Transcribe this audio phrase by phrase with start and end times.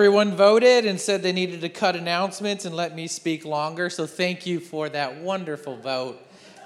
[0.00, 3.90] Everyone voted and said they needed to cut announcements and let me speak longer.
[3.90, 6.18] So thank you for that wonderful vote.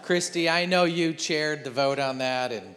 [0.02, 2.76] Christy, I know you chaired the vote on that, and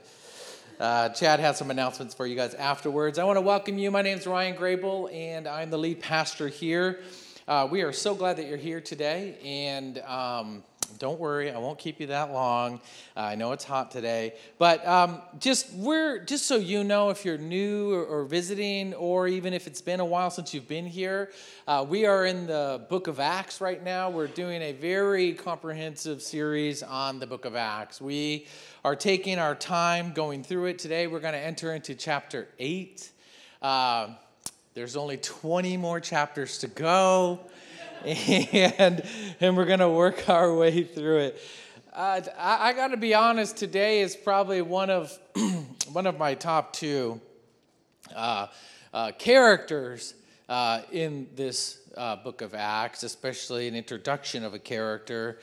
[0.79, 3.19] uh, Chad has some announcements for you guys afterwards.
[3.19, 3.91] I want to welcome you.
[3.91, 7.01] My name is Ryan Grable, and I'm the lead pastor here.
[7.47, 10.63] Uh, we are so glad that you're here today, and um,
[10.99, 12.81] don't worry, I won't keep you that long.
[13.15, 17.25] Uh, I know it's hot today, but um, just we're just so you know, if
[17.25, 20.85] you're new or, or, visiting, or even if it's been a while since you've been
[20.85, 21.31] here,
[21.67, 24.09] uh, we are in the Book of Acts right now.
[24.09, 28.01] We're doing a very comprehensive series on the Book of Acts.
[28.01, 28.47] We
[28.83, 31.07] are taking our time going through it today.
[31.07, 33.11] We're going to enter into chapter eight.
[33.61, 34.09] Uh,
[34.73, 37.39] there's only 20 more chapters to go
[38.77, 39.03] and
[39.41, 41.41] and we're gonna work our way through it.
[41.91, 43.57] Uh, I, I got to be honest.
[43.57, 45.17] Today is probably one of
[45.91, 47.19] one of my top two
[48.15, 48.47] uh,
[48.93, 50.13] uh, characters
[50.47, 55.39] uh, in this uh, book of Acts, especially an introduction of a character.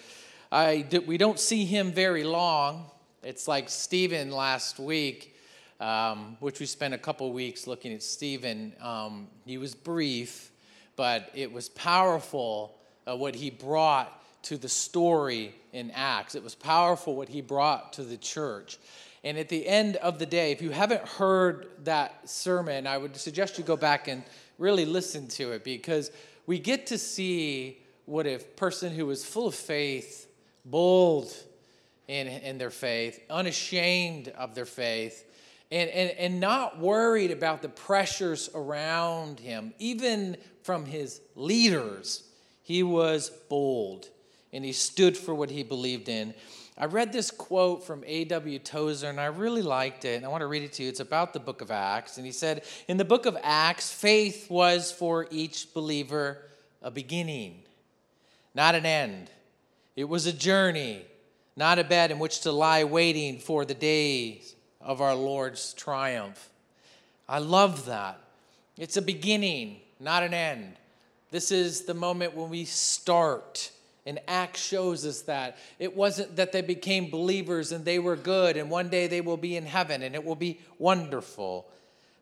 [0.51, 2.91] I we don't see him very long.
[3.23, 5.37] It's like Stephen last week,
[5.81, 8.73] um, which we spent a couple weeks looking at Stephen.
[8.81, 10.51] Um, he was brief
[10.97, 16.35] but it was powerful uh, what he brought to the story in Acts.
[16.35, 18.79] It was powerful what he brought to the church.
[19.25, 23.17] And at the end of the day, if you haven't heard that sermon, I would
[23.17, 24.23] suggest you go back and
[24.59, 26.11] really listen to it because
[26.47, 30.29] we get to see what a person who is full of faith,
[30.67, 31.35] bold
[32.07, 35.25] in, in their faith, unashamed of their faith,
[35.73, 42.25] and, and, and not worried about the pressures around him, even from his leaders.
[42.63, 44.09] He was bold
[44.53, 46.35] and he stood for what he believed in.
[46.77, 48.59] I read this quote from A.W.
[48.59, 50.89] Tozer and I really liked it, and I want to read it to you.
[50.89, 52.17] It's about the book of Acts.
[52.17, 56.39] And he said, In the book of Acts, faith was for each believer
[56.83, 57.63] a beginning,
[58.55, 59.31] not an end.
[59.95, 61.03] It was a journey,
[61.57, 66.51] not a bed in which to lie waiting for the days of our Lord's triumph.
[67.29, 68.19] I love that.
[68.77, 70.77] It's a beginning, not an end.
[71.31, 73.71] This is the moment when we start.
[74.07, 75.57] And Acts shows us that.
[75.79, 79.37] It wasn't that they became believers and they were good, and one day they will
[79.37, 81.67] be in heaven and it will be wonderful.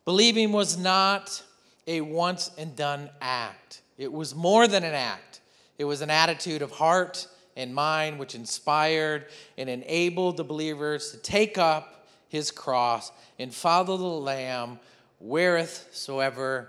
[0.05, 1.43] Believing was not
[1.87, 5.41] a once and done act, it was more than an act.
[5.79, 9.27] It was an attitude of heart and mind which inspired
[9.59, 14.79] and enabled the believers to take up his cross and follow the Lamb
[15.21, 16.69] wheresoever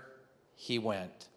[0.64, 1.28] he went.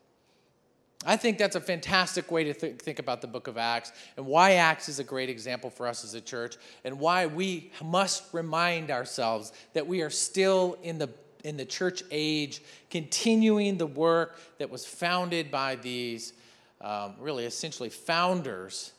[1.06, 4.26] I think that's a fantastic way to th- think about the book of Acts and
[4.26, 6.56] why Acts is a great example for us as a church
[6.86, 11.10] and why we must remind ourselves that we are still in the
[11.44, 16.34] in the church age, continuing the work that was founded by these
[16.82, 18.94] um, really essentially founders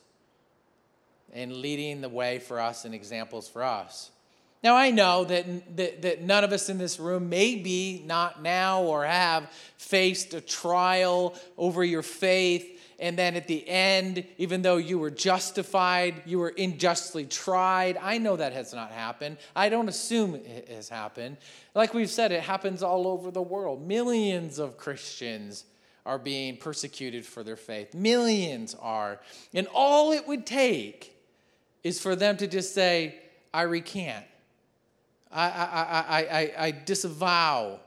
[1.33, 4.11] and leading the way for us and examples for us.
[4.61, 8.81] Now, I know that, that, that, none of us in this room, maybe not now
[8.83, 14.75] or have faced a trial over your faith, and then at the end, even though
[14.75, 17.95] you were justified, you were unjustly tried.
[17.95, 19.37] I know that has not happened.
[19.55, 21.37] I don't assume it has happened.
[21.73, 23.87] Like we've said, it happens all over the world.
[23.87, 25.63] Millions of Christians
[26.05, 29.21] are being persecuted for their faith, millions are.
[29.53, 31.15] And all it would take
[31.83, 33.15] is for them to just say,
[33.53, 34.25] I recant.
[35.31, 37.79] I, I, I, I, disavow.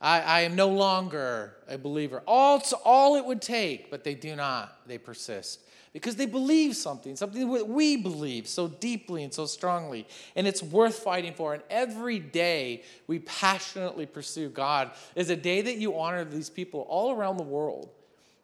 [0.00, 2.22] I, I am no longer a believer.
[2.26, 4.76] All, all it would take, but they do not.
[4.86, 5.60] They persist
[5.96, 10.06] because they believe something, something that we believe so deeply and so strongly.
[10.34, 11.54] And it's worth fighting for.
[11.54, 16.80] And every day we passionately pursue God is a day that you honor these people
[16.90, 17.88] all around the world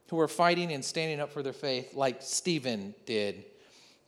[0.09, 3.45] who are fighting and standing up for their faith, like Stephen did.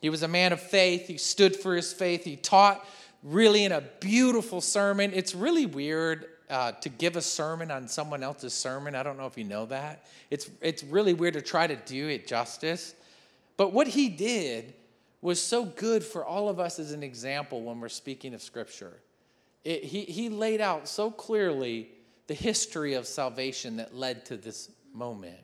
[0.01, 2.83] He was a man of faith, he stood for his faith, he taught
[3.25, 5.11] really in a beautiful sermon.
[5.13, 8.93] It's really weird uh, to give a sermon on someone else's sermon.
[8.93, 10.05] I don't know if you know that.
[10.29, 12.93] It's, it's really weird to try to do it justice.
[13.57, 14.75] But what he did
[15.21, 18.93] was so good for all of us as an example when we're speaking of Scripture.
[19.63, 21.89] It, he, he laid out so clearly
[22.27, 25.39] the history of salvation that led to this moment.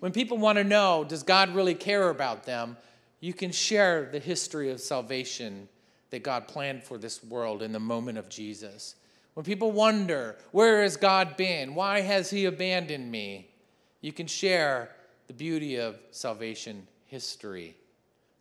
[0.00, 2.76] When people want to know, does God really care about them?
[3.20, 5.68] You can share the history of salvation
[6.10, 8.96] that God planned for this world in the moment of Jesus.
[9.34, 11.74] When people wonder, where has God been?
[11.74, 13.48] Why has He abandoned me?
[14.00, 14.90] You can share
[15.28, 17.76] the beauty of salvation history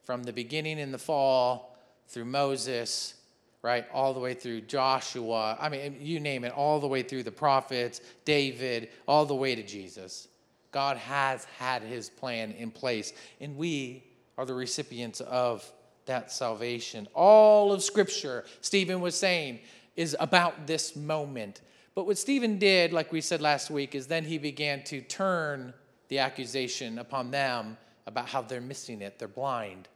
[0.03, 1.77] from the beginning in the fall
[2.07, 3.13] through Moses,
[3.61, 3.85] right?
[3.93, 5.57] All the way through Joshua.
[5.59, 9.53] I mean, you name it, all the way through the prophets, David, all the way
[9.53, 10.27] to Jesus.
[10.71, 14.03] God has had his plan in place, and we
[14.37, 15.69] are the recipients of
[16.09, 17.07] that salvation.
[17.13, 19.59] All of Scripture, Stephen was saying,
[19.95, 21.61] is about this moment.
[21.95, 25.73] But what Stephen did, like we said last week, is then he began to turn
[26.07, 27.77] the accusation upon them
[28.07, 29.87] about how they're missing it, they're blind.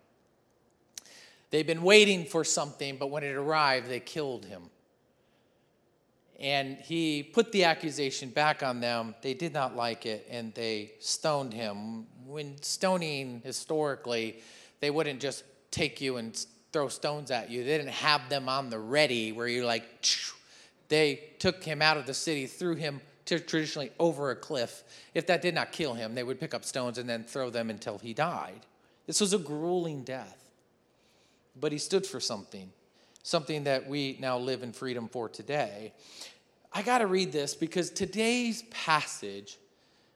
[1.50, 4.64] They've been waiting for something, but when it arrived, they killed him.
[6.40, 9.16] And he put the accusation back on them.
[9.22, 12.06] They did not like it, and they stoned him.
[12.26, 14.42] When stoning, historically,
[14.80, 15.44] they wouldn't just
[15.74, 17.64] take you and throw stones at you.
[17.64, 20.06] They didn't have them on the ready where you're like,
[20.88, 24.84] they took him out of the city, threw him traditionally over a cliff.
[25.14, 27.70] If that did not kill him, they would pick up stones and then throw them
[27.70, 28.66] until he died.
[29.08, 30.44] This was a grueling death
[31.60, 32.72] but he stood for something,
[33.22, 35.94] something that we now live in freedom for today.
[36.72, 39.58] I got to read this because today's passage,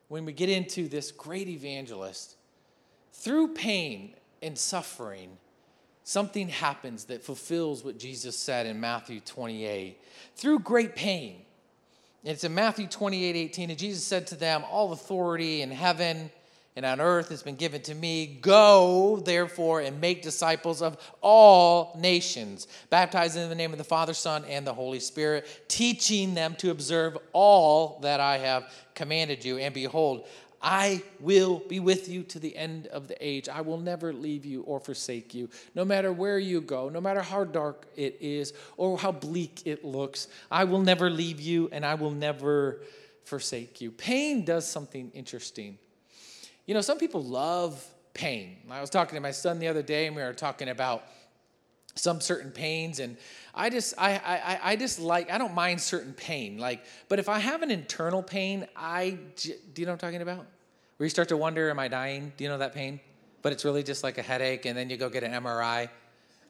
[0.07, 2.35] when we get into this great evangelist,
[3.13, 5.37] through pain and suffering,
[6.07, 10.01] something happens that fulfills what Jesus said in Matthew 28.
[10.37, 11.41] Through great pain,
[12.23, 16.31] it's in Matthew 28 18, and Jesus said to them, All authority in heaven
[16.77, 18.37] and on earth has been given to me.
[18.39, 24.13] Go, therefore, and make disciples of all nations, baptizing in the name of the Father,
[24.13, 29.57] Son, and the Holy Spirit, teaching them to observe all that I have commanded you.
[29.57, 30.25] And behold,
[30.69, 33.47] I will be with you to the end of the age.
[33.47, 35.49] I will never leave you or forsake you.
[35.75, 39.85] No matter where you go, no matter how dark it is or how bleak it
[39.85, 42.81] looks, I will never leave you and I will never
[43.23, 43.91] forsake you.
[43.91, 45.77] Pain does something interesting.
[46.65, 47.81] You know, some people love
[48.13, 48.57] pain.
[48.69, 51.07] I was talking to my son the other day, and we were talking about
[51.95, 53.17] some certain pains and
[53.55, 57.27] i just I, I i just like i don't mind certain pain like but if
[57.27, 60.45] i have an internal pain i do you know what i'm talking about
[60.97, 62.33] where you start to wonder am i dying?
[62.37, 62.99] Do you know that pain?
[63.43, 65.89] But it's really just like a headache and then you go get an mri i.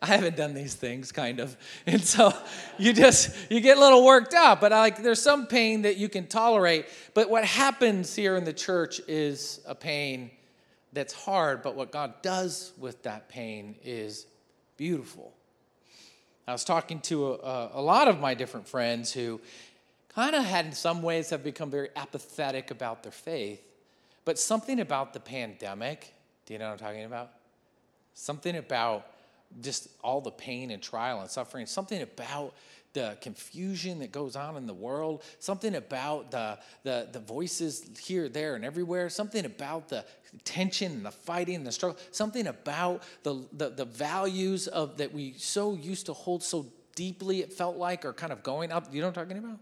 [0.02, 1.58] Haven't done these things kind of.
[1.88, 2.32] And so
[2.78, 6.08] you just you get a little worked up but like there's some pain that you
[6.08, 6.86] can tolerate.
[7.14, 10.32] But what happens here in the church is a pain
[10.94, 14.26] that's hard but what god does with that pain is
[14.78, 15.34] beautiful.
[16.48, 19.42] I was talking to a, a lot of my different friends who
[20.08, 23.67] kind of had in some ways have become very apathetic about their faith
[24.28, 26.14] but something about the pandemic
[26.46, 27.32] do you know what i'm talking about
[28.14, 29.06] something about
[29.62, 32.54] just all the pain and trial and suffering, something about
[32.94, 38.28] the confusion that goes on in the world, something about the, the, the voices here,
[38.28, 40.04] there, and everywhere, something about the
[40.44, 45.14] tension and the fighting and the struggle, something about the, the, the values of that
[45.14, 46.66] we so used to hold so
[46.96, 48.92] deeply, it felt like, are kind of going up.
[48.92, 49.60] You know what I'm talking about?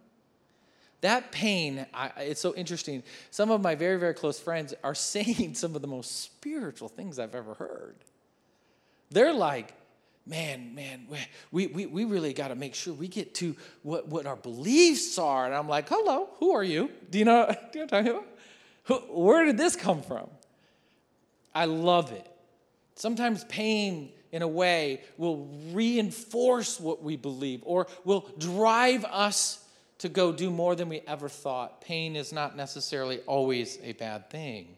[1.02, 3.04] That pain, I, it's so interesting.
[3.32, 7.20] Some of my very, very close friends are saying some of the most spiritual things
[7.20, 7.96] I've ever heard.
[9.12, 9.74] They're like,
[10.26, 11.08] man, man,
[11.52, 15.18] we, we, we really got to make sure we get to what, what our beliefs
[15.20, 15.46] are.
[15.46, 16.90] And I'm like, hello, who are you?
[17.10, 18.28] Do you know, do you know what I'm talking about?
[18.86, 20.30] Who, where did this come from?
[21.54, 22.28] I love it.
[22.96, 29.65] Sometimes pain, in a way, will reinforce what we believe or will drive us
[30.00, 31.82] to go do more than we ever thought.
[31.82, 34.78] Pain is not necessarily always a bad thing.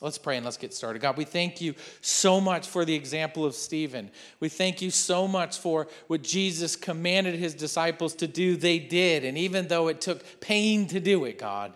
[0.00, 1.02] Let's pray and let's get started.
[1.02, 4.10] God, we thank you so much for the example of Stephen.
[4.38, 9.24] We thank you so much for what Jesus commanded his disciples to do, they did.
[9.24, 11.72] And even though it took pain to do it, God,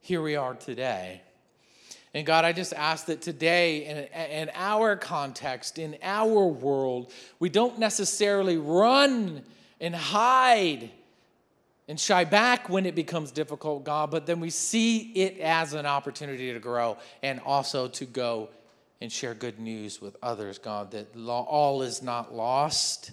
[0.00, 1.20] here we are today.
[2.14, 7.50] And God, I just ask that today, in, in our context, in our world, we
[7.50, 9.42] don't necessarily run
[9.78, 10.90] and hide
[11.90, 15.86] and shy back when it becomes difficult, God, but then we see it as an
[15.86, 18.48] opportunity to grow and also to go
[19.00, 23.10] and share good news with others, God, that all is not lost.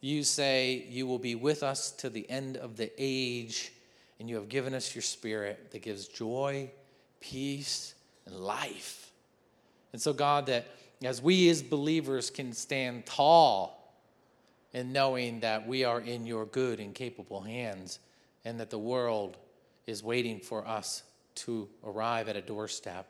[0.00, 3.70] You say you will be with us to the end of the age,
[4.18, 6.70] and you have given us your spirit that gives joy,
[7.20, 9.10] peace, and life.
[9.92, 10.64] And so, God, that
[11.04, 13.79] as we as believers can stand tall
[14.72, 17.98] and knowing that we are in your good and capable hands
[18.44, 19.36] and that the world
[19.86, 21.02] is waiting for us
[21.34, 23.06] to arrive at a doorstep.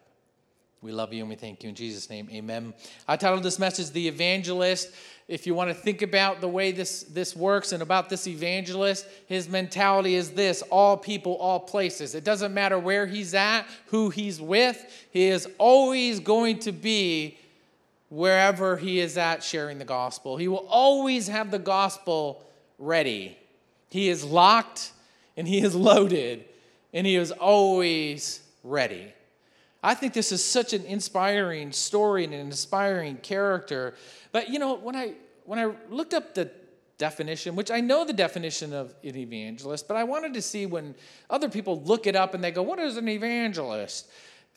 [0.82, 2.28] We love you and we thank you in Jesus' name.
[2.32, 2.72] Amen.
[3.06, 4.90] I titled this message The Evangelist.
[5.28, 9.06] If you want to think about the way this, this works and about this evangelist,
[9.26, 12.14] his mentality is this all people, all places.
[12.14, 17.38] It doesn't matter where he's at, who he's with, he is always going to be
[18.10, 20.36] wherever he is at sharing the gospel.
[20.36, 22.44] He will always have the gospel
[22.78, 23.38] ready.
[23.88, 24.92] He is locked
[25.36, 26.44] and he is loaded
[26.92, 29.14] and he is always ready.
[29.82, 33.94] I think this is such an inspiring story and an inspiring character.
[34.32, 35.14] But you know, when I
[35.46, 36.50] when I looked up the
[36.98, 40.94] definition, which I know the definition of an evangelist, but I wanted to see when
[41.30, 44.08] other people look it up and they go, What is an evangelist?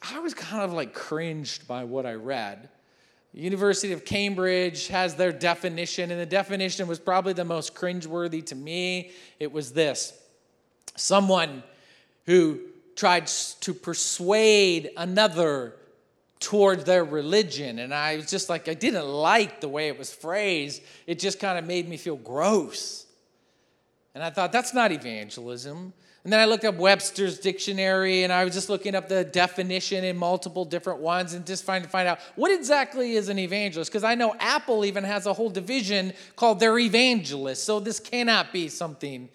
[0.02, 2.68] I was kind of like cringed by what I read.
[3.34, 8.56] University of Cambridge has their definition, and the definition was probably the most cringeworthy to
[8.56, 9.12] me.
[9.40, 10.14] It was this
[10.96, 11.64] someone
[12.26, 12.60] who
[12.96, 15.74] tried to persuade another
[16.40, 17.80] toward their religion.
[17.80, 20.82] And I was just like, I didn't like the way it was phrased.
[21.08, 23.06] It just kind of made me feel gross.
[24.16, 25.94] And I thought, that's not evangelism.
[26.24, 30.06] And then I looked up Webster's dictionary and I was just looking up the definition
[30.06, 33.92] in multiple different ones and just trying to find out what exactly is an evangelist.
[33.92, 37.66] Because I know Apple even has a whole division called their evangelist.
[37.66, 39.28] So this cannot be something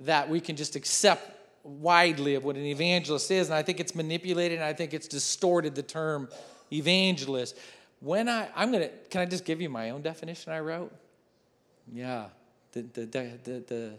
[0.00, 1.30] that we can just accept
[1.64, 3.48] widely of what an evangelist is.
[3.48, 6.28] And I think it's manipulated and I think it's distorted the term
[6.72, 7.56] evangelist.
[8.00, 10.92] When I, I'm going to, can I just give you my own definition I wrote?
[11.92, 12.26] Yeah,
[12.72, 13.92] the, the, the, the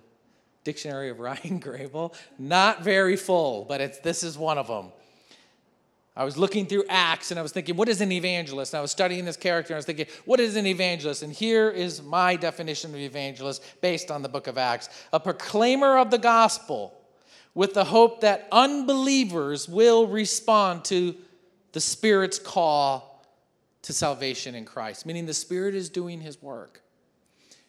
[0.63, 2.13] Dictionary of Ryan Grable.
[2.37, 4.91] Not very full, but it's, this is one of them.
[6.15, 8.73] I was looking through Acts and I was thinking, what is an evangelist?
[8.73, 11.23] And I was studying this character and I was thinking, what is an evangelist?
[11.23, 15.97] And here is my definition of evangelist based on the book of Acts a proclaimer
[15.97, 16.93] of the gospel
[17.55, 21.15] with the hope that unbelievers will respond to
[21.71, 23.25] the Spirit's call
[23.81, 26.82] to salvation in Christ, meaning the Spirit is doing his work.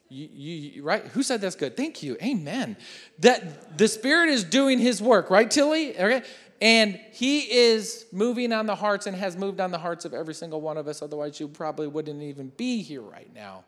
[0.08, 1.04] You, you, right?
[1.08, 1.76] Who said that's good?
[1.76, 2.16] Thank you.
[2.23, 2.76] Amen.
[3.20, 5.99] That the Spirit is doing His work, right, Tilly?
[5.99, 6.23] Okay.
[6.61, 10.34] And He is moving on the hearts and has moved on the hearts of every
[10.34, 11.02] single one of us.
[11.02, 13.64] Otherwise, you probably wouldn't even be here right now.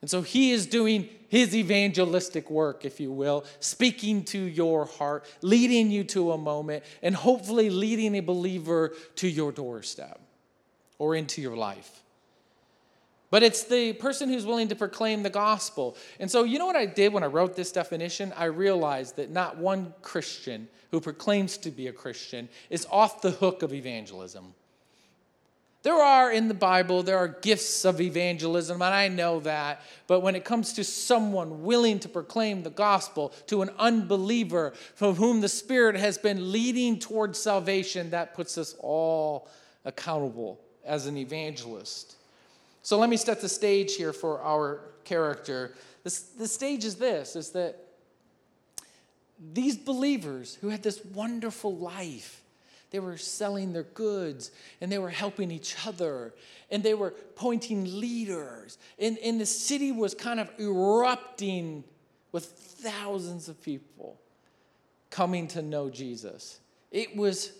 [0.00, 5.24] And so He is doing His evangelistic work, if you will, speaking to your heart,
[5.42, 10.20] leading you to a moment, and hopefully leading a believer to your doorstep
[10.98, 11.97] or into your life.
[13.30, 15.96] But it's the person who's willing to proclaim the gospel.
[16.18, 18.32] And so, you know what I did when I wrote this definition?
[18.36, 23.32] I realized that not one Christian who proclaims to be a Christian is off the
[23.32, 24.54] hook of evangelism.
[25.82, 29.82] There are in the Bible, there are gifts of evangelism, and I know that.
[30.06, 35.14] But when it comes to someone willing to proclaim the gospel to an unbeliever from
[35.14, 39.48] whom the Spirit has been leading towards salvation, that puts us all
[39.84, 42.17] accountable as an evangelist.
[42.88, 45.74] So let me set the stage here for our character.
[46.04, 47.76] The, stage is this is that
[49.52, 52.42] these believers who had this wonderful life,
[52.90, 56.32] they were selling their goods and they were helping each other
[56.70, 58.78] and they were pointing leaders.
[58.98, 61.84] And, and the city was kind of erupting
[62.32, 64.18] with thousands of people
[65.10, 66.58] coming to know Jesus.
[66.90, 67.52] It was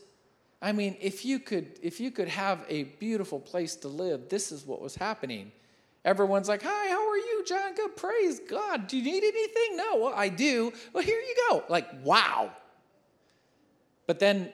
[0.60, 4.50] I mean, if you could if you could have a beautiful place to live, this
[4.50, 5.52] is what was happening.
[6.04, 7.74] Everyone's like, "Hi, how are you, John?
[7.74, 8.88] Good, praise God.
[8.88, 10.72] Do you need anything?" No, well, I do.
[10.92, 11.64] Well, here you go.
[11.68, 12.52] Like, wow.
[14.06, 14.52] But then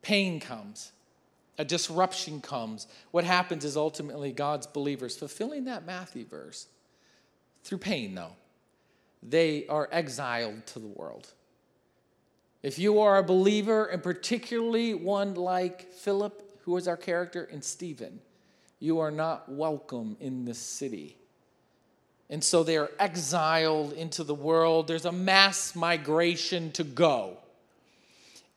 [0.00, 0.92] pain comes.
[1.58, 2.88] A disruption comes.
[3.10, 6.66] What happens is ultimately God's believers fulfilling that Matthew verse
[7.62, 8.32] through pain though.
[9.22, 11.32] They are exiled to the world.
[12.62, 17.62] If you are a believer, and particularly one like Philip, who is our character, and
[17.62, 18.20] Stephen,
[18.78, 21.16] you are not welcome in this city.
[22.30, 24.86] And so they are exiled into the world.
[24.86, 27.38] There's a mass migration to go.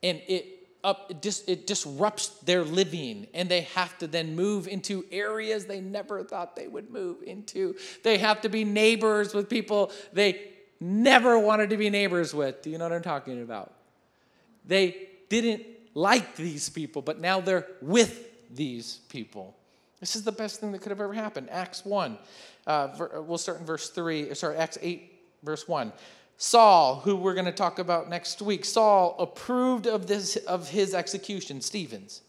[0.03, 4.67] And it, up, it, dis, it disrupts their living, and they have to then move
[4.67, 7.75] into areas they never thought they would move into.
[8.03, 12.61] They have to be neighbors with people they never wanted to be neighbors with.
[12.61, 13.73] Do you know what I'm talking about?
[14.67, 19.55] They didn't like these people, but now they're with these people.
[19.99, 21.49] This is the best thing that could have ever happened.
[21.49, 22.17] Acts 1.
[22.67, 25.11] Uh, we'll start in verse 3, sorry, Acts 8,
[25.43, 25.91] verse 1.
[26.37, 30.93] Saul, who we're going to talk about next week, Saul approved of, this, of his
[30.93, 32.21] execution, Stephen's.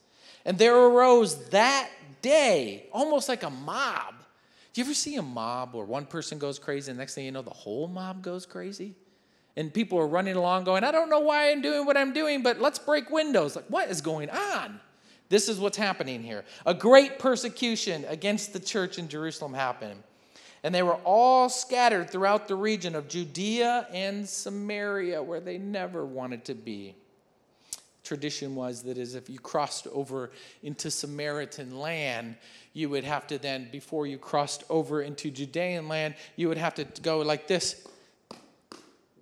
[0.45, 1.91] And there arose that
[2.23, 4.15] day, almost like a mob.
[4.73, 7.33] Do you ever see a mob where one person goes crazy and next thing you
[7.33, 8.95] know, the whole mob goes crazy?
[9.57, 12.43] And people are running along going, I don't know why I'm doing what I'm doing,
[12.43, 13.57] but let's break windows.
[13.57, 14.81] Like, what is going on?
[15.29, 16.45] This is what's happening here.
[16.67, 20.03] A great persecution against the church in Jerusalem happened.
[20.63, 26.05] And they were all scattered throughout the region of Judea and Samaria, where they never
[26.05, 26.95] wanted to be.
[28.03, 30.31] tradition was that is if you crossed over
[30.63, 32.37] into Samaritan land,
[32.73, 36.75] you would have to then, before you crossed over into Judean land, you would have
[36.75, 37.87] to go like this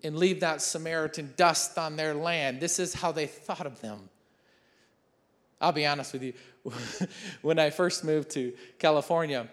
[0.04, 2.60] and leave that Samaritan dust on their land.
[2.60, 4.10] This is how they thought of them.
[5.60, 6.34] I'll be honest with you.
[7.42, 9.48] when I first moved to California,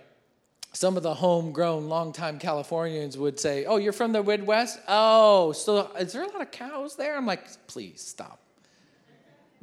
[0.74, 4.80] some of the homegrown, longtime Californians would say, Oh, you're from the Midwest?
[4.88, 7.16] Oh, so is there a lot of cows there?
[7.16, 8.40] I'm like, Please stop.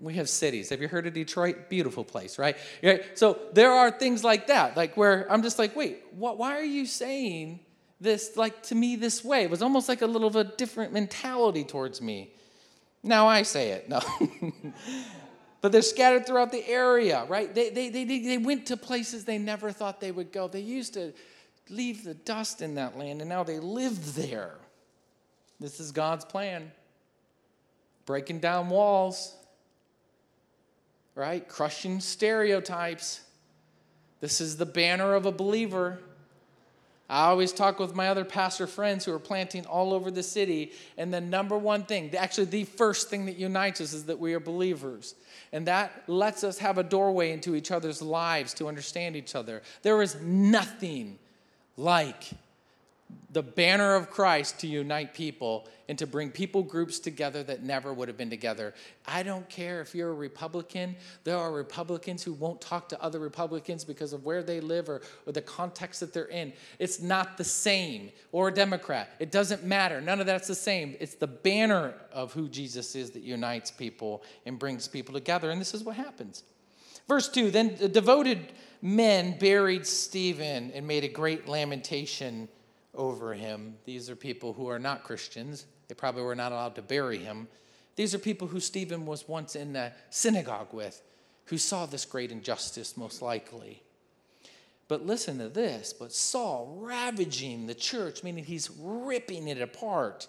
[0.00, 0.70] We have cities.
[0.70, 1.68] Have you heard of Detroit?
[1.68, 2.56] Beautiful place, right?
[2.84, 3.18] right?
[3.18, 6.64] So there are things like that, like where I'm just like, wait, what, why are
[6.64, 7.58] you saying
[8.00, 9.42] this like to me this way?
[9.42, 12.32] It was almost like a little of a different mentality towards me.
[13.02, 14.00] Now I say it, no.
[15.60, 17.54] but they're scattered throughout the area, right?
[17.54, 20.48] They, they, they, they went to places they never thought they would go.
[20.48, 21.12] They used to
[21.70, 24.54] leave the dust in that land, and now they live there.
[25.60, 26.70] This is God's plan.
[28.06, 29.34] Breaking down walls,
[31.14, 31.46] right?
[31.46, 33.20] Crushing stereotypes.
[34.20, 36.00] This is the banner of a believer.
[37.10, 40.72] I always talk with my other pastor friends who are planting all over the city,
[40.98, 44.34] and the number one thing, actually, the first thing that unites us is that we
[44.34, 45.14] are believers.
[45.52, 49.62] And that lets us have a doorway into each other's lives to understand each other.
[49.82, 51.18] There is nothing
[51.78, 52.24] like
[53.30, 57.92] the banner of Christ to unite people and to bring people groups together that never
[57.92, 58.74] would have been together.
[59.06, 60.96] I don't care if you're a Republican.
[61.24, 65.02] There are Republicans who won't talk to other Republicans because of where they live or,
[65.26, 66.52] or the context that they're in.
[66.78, 68.10] It's not the same.
[68.32, 69.14] Or a Democrat.
[69.18, 70.00] It doesn't matter.
[70.00, 70.96] None of that's the same.
[70.98, 75.50] It's the banner of who Jesus is that unites people and brings people together.
[75.50, 76.44] And this is what happens.
[77.08, 82.48] Verse 2 Then the devoted men buried Stephen and made a great lamentation
[82.98, 83.76] over him.
[83.86, 85.64] These are people who are not Christians.
[85.86, 87.48] They probably were not allowed to bury him.
[87.96, 91.00] These are people who Stephen was once in the synagogue with,
[91.46, 93.82] who saw this great injustice, most likely.
[94.88, 95.92] But listen to this.
[95.92, 100.28] But Saul ravaging the church, meaning he's ripping it apart,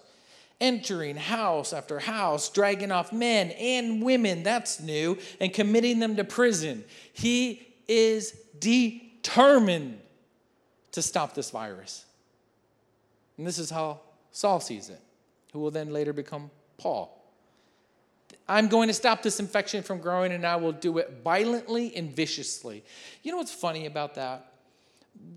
[0.60, 6.24] entering house after house, dragging off men and women, that's new, and committing them to
[6.24, 6.84] prison.
[7.12, 9.98] He is determined
[10.92, 12.04] to stop this virus.
[13.40, 14.00] And this is how
[14.32, 15.00] Saul sees it,
[15.54, 17.24] who will then later become Paul.
[18.46, 22.14] I'm going to stop this infection from growing and I will do it violently and
[22.14, 22.84] viciously.
[23.22, 24.52] You know what's funny about that?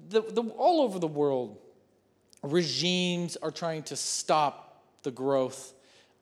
[0.09, 1.57] The, the, all over the world,
[2.41, 5.71] regimes are trying to stop the growth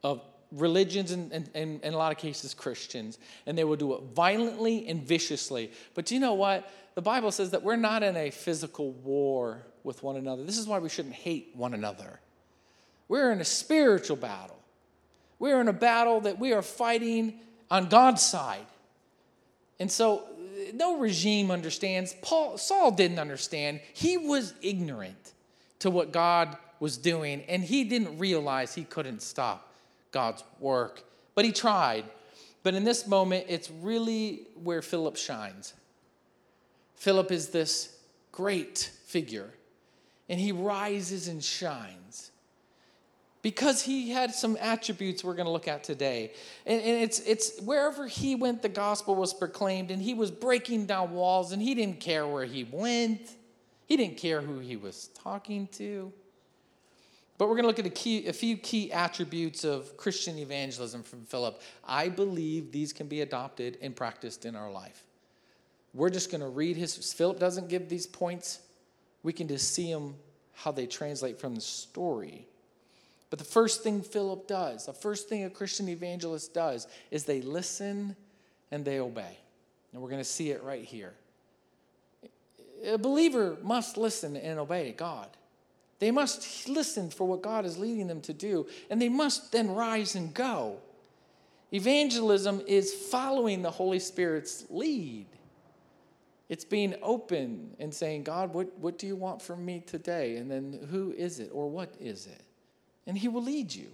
[0.03, 3.17] of religions and, and, and, in a lot of cases Christians,
[3.47, 5.71] and they will do it violently and viciously.
[5.95, 6.71] But do you know what?
[6.93, 10.43] The Bible says that we're not in a physical war with one another.
[10.43, 12.19] This is why we shouldn't hate one another.
[13.07, 14.57] We're in a spiritual battle.
[15.39, 17.39] We're in a battle that we are fighting
[17.69, 18.65] on God's side.
[19.79, 20.23] And so
[20.73, 22.15] no regime understands.
[22.21, 23.81] Paul Saul didn't understand.
[23.93, 25.33] He was ignorant
[25.79, 29.73] to what God was doing and he didn't realize he couldn't stop
[30.11, 31.03] God's work.
[31.35, 32.05] But he tried.
[32.63, 35.73] But in this moment it's really where Philip shines.
[36.95, 37.97] Philip is this
[38.31, 39.49] great figure
[40.31, 42.31] and he rises and shines
[43.41, 46.31] because he had some attributes we're going to look at today.
[46.65, 50.85] And, and, it's, it's wherever he went, the gospel was proclaimed, and he was breaking
[50.85, 53.29] down walls, and he didn't care where he went.
[53.87, 56.13] He didn't care who he was talking to.
[57.37, 61.03] But we're going to look at a, key, a few key attributes of Christian evangelism
[61.03, 61.61] from Philip.
[61.85, 65.03] I believe these can be adopted and practiced in our life.
[65.93, 67.11] We're just going to read his.
[67.11, 68.59] Philip doesn't give these points
[69.23, 70.15] we can just see them
[70.53, 72.47] how they translate from the story.
[73.29, 77.41] But the first thing Philip does, the first thing a Christian evangelist does, is they
[77.41, 78.15] listen
[78.71, 79.37] and they obey.
[79.93, 81.13] And we're going to see it right here.
[82.85, 85.29] A believer must listen and obey God.
[85.99, 89.69] They must listen for what God is leading them to do, and they must then
[89.69, 90.77] rise and go.
[91.71, 95.27] Evangelism is following the Holy Spirit's lead.
[96.51, 100.35] It's being open and saying, God, what, what do you want from me today?
[100.35, 102.43] And then who is it or what is it?
[103.07, 103.87] And He will lead you.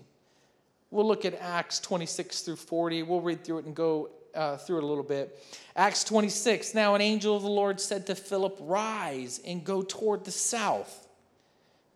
[0.90, 3.04] We'll look at Acts 26 through 40.
[3.04, 5.38] We'll read through it and go uh, through it a little bit.
[5.76, 6.74] Acts 26.
[6.74, 11.07] Now, an angel of the Lord said to Philip, Rise and go toward the south.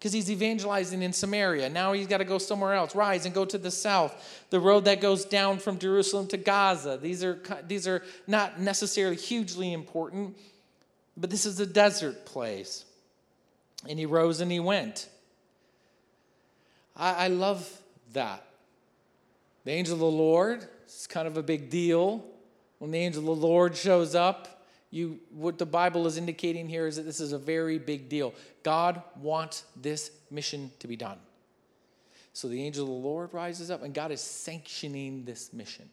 [0.02, 1.70] Because he's evangelizing in Samaria.
[1.70, 2.96] Now he's got to go somewhere else.
[2.96, 6.98] Rise and go to the south, the road that goes down from Jerusalem to Gaza.
[7.00, 10.36] These are, these are not necessarily hugely important,
[11.16, 12.84] but this is a desert place.
[13.88, 15.08] And he rose and he went.
[16.98, 17.72] I, I love
[18.14, 18.44] that.
[19.66, 22.26] The angel of the Lord is kind of a big deal.
[22.80, 24.61] When the angel of the Lord shows up,
[24.92, 28.34] you, what the Bible is indicating here is that this is a very big deal.
[28.62, 31.18] God wants this mission to be done.
[32.34, 35.90] So the angel of the Lord rises up, and God is sanctioning this mission.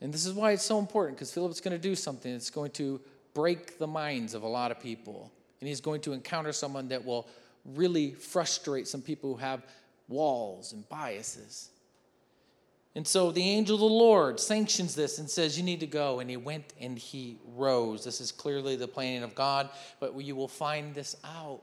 [0.00, 2.70] And this is why it's so important because Philip's going to do something that's going
[2.72, 3.00] to
[3.34, 5.32] break the minds of a lot of people.
[5.60, 7.26] And he's going to encounter someone that will
[7.64, 9.64] really frustrate some people who have
[10.08, 11.70] walls and biases.
[12.96, 16.20] And so the angel of the Lord sanctions this and says, You need to go.
[16.20, 18.02] And he went and he rose.
[18.02, 19.68] This is clearly the planning of God,
[20.00, 21.60] but you will find this out.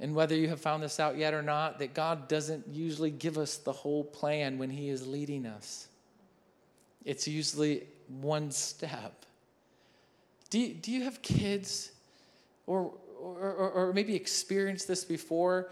[0.00, 3.36] And whether you have found this out yet or not, that God doesn't usually give
[3.36, 5.88] us the whole plan when he is leading us.
[7.04, 9.26] It's usually one step.
[10.48, 11.92] Do you, do you have kids
[12.66, 15.70] or, or, or, or maybe experienced this before?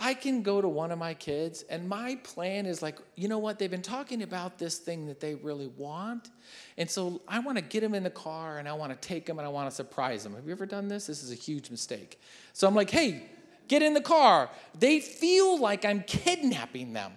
[0.00, 3.38] I can go to one of my kids, and my plan is like, you know
[3.38, 3.58] what?
[3.58, 6.30] They've been talking about this thing that they really want.
[6.76, 9.26] And so I want to get them in the car and I want to take
[9.26, 10.34] them and I want to surprise them.
[10.34, 11.06] Have you ever done this?
[11.08, 12.20] This is a huge mistake.
[12.52, 13.24] So I'm like, hey,
[13.66, 14.48] get in the car.
[14.78, 17.12] They feel like I'm kidnapping them.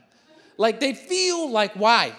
[0.57, 2.13] Like they feel like, why?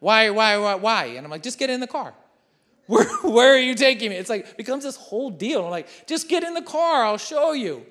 [0.00, 1.04] Why, why, why, why?
[1.06, 2.14] And I'm like, just get in the car.
[2.88, 4.16] Where, where are you taking me?
[4.16, 5.62] It's like, becomes this whole deal.
[5.62, 7.84] I'm like, just get in the car, I'll show you.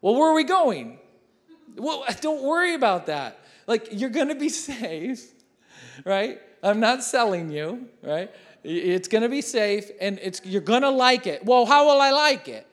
[0.00, 0.98] Well, where are we going?
[1.80, 3.40] Well, don't worry about that.
[3.66, 5.24] Like, you're gonna be safe,
[6.04, 6.40] right?
[6.62, 8.30] I'm not selling you, right?
[8.62, 11.44] It's gonna be safe and it's you're gonna like it.
[11.44, 12.66] Well, how will I like it?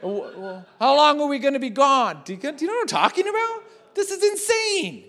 [0.00, 2.22] How long are we gonna be gone?
[2.24, 3.64] Do you, do you know what I'm talking about?
[3.94, 5.04] This is insane.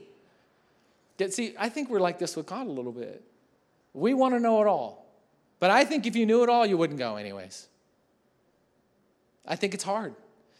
[1.29, 3.23] See, I think we're like this with God a little bit.
[3.93, 5.07] We want to know it all.
[5.59, 7.67] But I think if you knew it all, you wouldn't go anyways.
[9.45, 10.13] I think it's hard.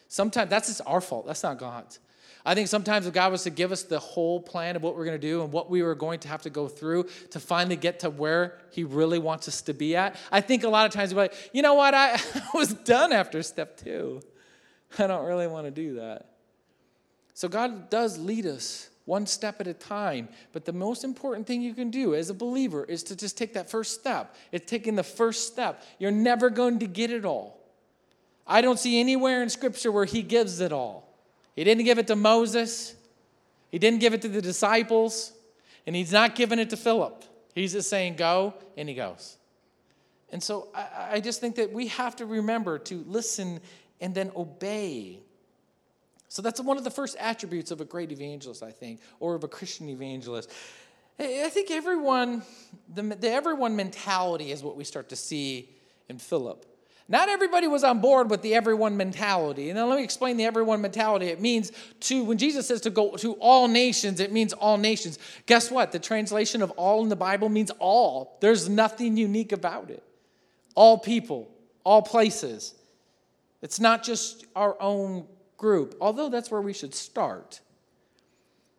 [0.08, 1.28] Sometimes that's just our fault.
[1.28, 2.00] That's not God's.
[2.48, 5.04] I think sometimes if God was to give us the whole plan of what we're
[5.04, 7.76] going to do and what we were going to have to go through to finally
[7.76, 10.94] get to where He really wants us to be at, I think a lot of
[10.94, 12.18] times we're like, you know what, I,
[12.54, 14.22] was done after step two.
[14.98, 16.28] I don't really want to do that.
[17.34, 20.30] So God does lead us one step at a time.
[20.54, 23.56] But the most important thing you can do as a believer is to just take
[23.56, 24.34] that first step.
[24.54, 25.84] It's taking the first step.
[26.00, 27.60] You're never going to get it all.
[28.48, 31.07] I don't see anywhere in Scripture where He gives it all.
[31.58, 32.96] He didn't give it to Moses,
[33.72, 35.34] He didn't give it to the disciples,
[35.86, 37.26] and He's not giving it to Philip.
[37.54, 39.38] He's just saying, go, and He goes.
[40.30, 43.60] And so I, I just think that we have to remember to listen
[44.00, 45.20] and then obey.
[46.30, 49.44] So that's one of the first attributes of a great evangelist, I think, or of
[49.44, 50.52] a Christian evangelist.
[51.20, 52.44] I think everyone,
[52.94, 55.70] the, the everyone mentality is what we start to see
[56.08, 56.68] in Philip.
[57.10, 59.70] Not everybody was on board with the everyone mentality.
[59.70, 61.28] And then let me explain the everyone mentality.
[61.28, 65.18] It means to, when Jesus says to go to all nations, it means all nations.
[65.46, 65.94] Guess what?
[65.94, 68.38] The translation of all in the Bible means all.
[68.42, 70.04] There's nothing unique about it.
[70.76, 71.50] All people,
[71.86, 72.76] all places.
[73.62, 77.62] It's not just our own group, although that's where we should start.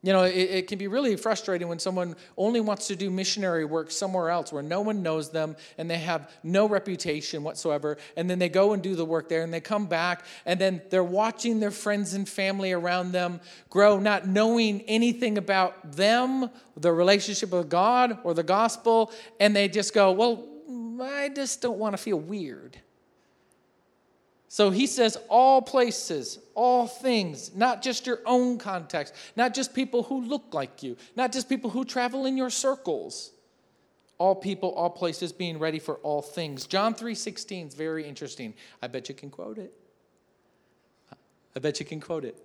[0.03, 3.65] You know, it, it, can be really frustrating when someone only wants to do missionary
[3.65, 7.99] work somewhere else where no one knows them and they have no reputation whatsoever.
[8.17, 10.83] And then they go and do the work there and they come back and then
[10.91, 16.93] they're watching their friends and family around them grow, not knowing anything about them, the
[16.93, 19.13] relationship with God or the gospel.
[19.41, 20.47] And they just go, Well,
[21.03, 22.79] I just don't want to feel weird.
[24.49, 30.05] So he says, all places, all things, not just your own context, not just people
[30.05, 33.33] who look like you, not just people who travel in your circles.
[34.17, 36.67] All people, all places, being ready for all things.
[36.67, 38.55] John 3:16 is very interesting.
[38.83, 39.73] I bet you can quote it.
[41.55, 42.37] I bet you can quote it.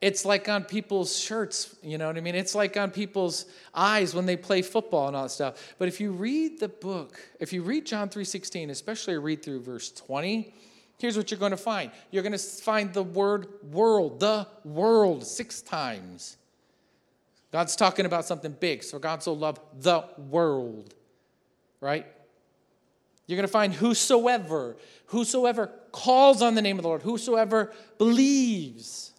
[0.00, 2.34] It's like on people's shirts, you know what I mean?
[2.34, 5.74] It's like on people's eyes when they play football and all that stuff.
[5.78, 9.90] But if you read the book, if you read John 3:16, especially read through verse
[9.92, 10.52] 20,
[10.98, 15.26] Here's what you're going to find you're going to find the word world, the world,
[15.26, 16.36] six times.
[17.52, 18.82] God's talking about something big.
[18.82, 20.92] So God so loved the world,
[21.80, 22.04] right?
[23.26, 24.76] You're going to find whosoever,
[25.06, 29.12] whosoever calls on the name of the Lord, whosoever believes.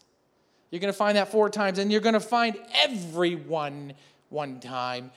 [0.69, 3.93] You're going to find that four times, and you're going to find everyone
[4.29, 5.11] one time.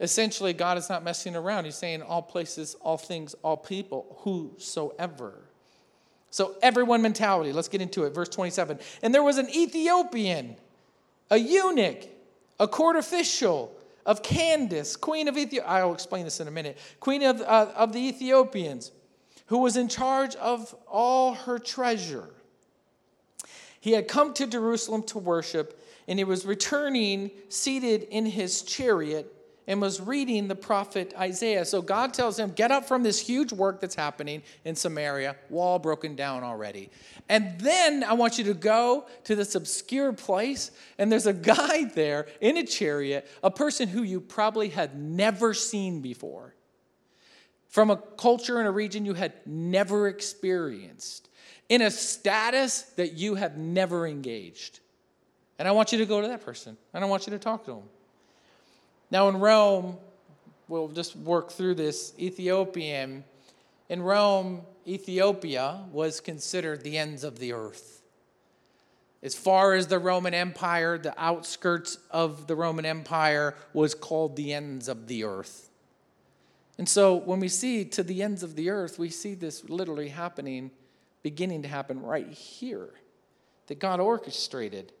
[0.00, 1.64] Essentially, God is not messing around.
[1.64, 5.45] He's saying all places, all things, all people, whosoever.
[6.36, 7.50] So, everyone mentality.
[7.50, 8.10] Let's get into it.
[8.10, 8.78] Verse 27.
[9.00, 10.56] And there was an Ethiopian,
[11.30, 12.06] a eunuch,
[12.60, 15.66] a court official of Candace, queen of Ethiopia.
[15.66, 16.76] I'll explain this in a minute.
[17.00, 18.92] Queen of, uh, of the Ethiopians,
[19.46, 22.28] who was in charge of all her treasure.
[23.80, 29.34] He had come to Jerusalem to worship, and he was returning seated in his chariot
[29.66, 31.64] and was reading the prophet Isaiah.
[31.64, 35.78] So God tells him, Get up from this huge work that's happening in Samaria, wall
[35.78, 36.90] broken down already.
[37.28, 41.84] And then I want you to go to this obscure place, and there's a guy
[41.94, 46.54] there in a chariot, a person who you probably had never seen before,
[47.68, 51.28] from a culture and a region you had never experienced,
[51.68, 54.78] in a status that you have never engaged.
[55.58, 57.64] And I want you to go to that person, and I want you to talk
[57.64, 57.82] to him.
[59.10, 59.98] Now, in Rome,
[60.68, 63.24] we'll just work through this Ethiopian.
[63.88, 68.02] In Rome, Ethiopia was considered the ends of the earth.
[69.22, 74.52] As far as the Roman Empire, the outskirts of the Roman Empire was called the
[74.52, 75.70] ends of the earth.
[76.78, 80.08] And so when we see to the ends of the earth, we see this literally
[80.08, 80.70] happening,
[81.22, 82.90] beginning to happen right here,
[83.68, 84.92] that God orchestrated.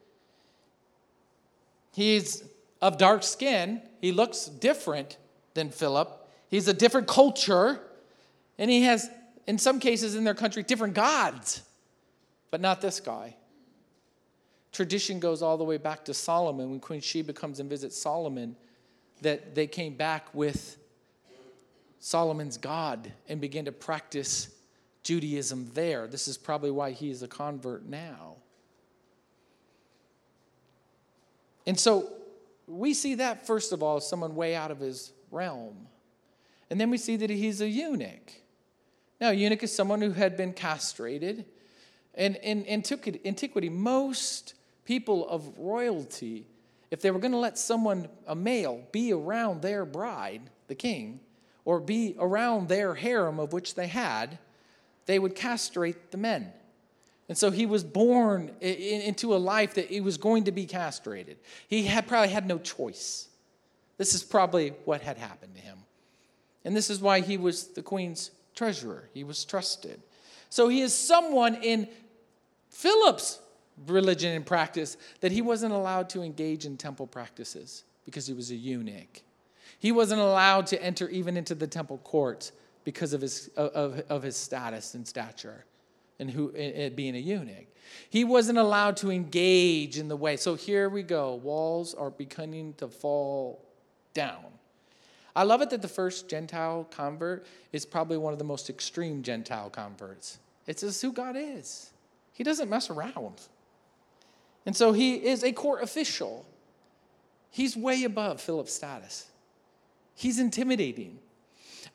[1.92, 2.42] He's
[2.80, 3.82] of dark skin.
[4.00, 5.16] He looks different
[5.54, 6.08] than Philip.
[6.48, 7.80] He's a different culture.
[8.58, 9.10] And he has,
[9.46, 11.62] in some cases in their country, different gods,
[12.50, 13.36] but not this guy.
[14.72, 18.56] Tradition goes all the way back to Solomon when Queen Sheba comes and visits Solomon,
[19.22, 20.76] that they came back with
[21.98, 24.54] Solomon's God and began to practice
[25.02, 26.06] Judaism there.
[26.06, 28.36] This is probably why he is a convert now.
[31.66, 32.12] And so
[32.66, 35.86] we see that, first of all, as someone way out of his realm.
[36.70, 38.32] And then we see that he's a eunuch.
[39.20, 41.46] Now, a eunuch is someone who had been castrated.
[42.14, 46.46] And in antiquity, most people of royalty,
[46.90, 51.20] if they were going to let someone, a male, be around their bride, the king,
[51.64, 54.38] or be around their harem of which they had,
[55.06, 56.52] they would castrate the men.
[57.28, 61.38] And so he was born into a life that he was going to be castrated.
[61.66, 63.28] He had probably had no choice.
[63.98, 65.78] This is probably what had happened to him.
[66.64, 69.08] And this is why he was the queen's treasurer.
[69.12, 70.00] He was trusted.
[70.50, 71.88] So he is someone in
[72.70, 73.40] Philip's
[73.86, 78.50] religion and practice that he wasn't allowed to engage in temple practices because he was
[78.50, 79.22] a eunuch.
[79.80, 82.52] He wasn't allowed to enter even into the temple courts
[82.84, 85.64] because of his, of, of his status and stature
[86.18, 86.50] and who
[86.90, 87.66] being a eunuch.
[88.10, 90.36] He wasn't allowed to engage in the way.
[90.36, 91.34] So here we go.
[91.34, 93.64] Walls are beginning to fall
[94.14, 94.44] down.
[95.34, 99.22] I love it that the first Gentile convert is probably one of the most extreme
[99.22, 100.38] Gentile converts.
[100.66, 101.90] It's just who God is.
[102.32, 103.42] He doesn't mess around.
[104.64, 106.46] And so he is a court official.
[107.50, 109.26] He's way above Philip's status.
[110.14, 111.18] He's intimidating.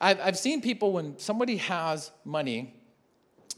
[0.00, 2.74] I've, I've seen people when somebody has money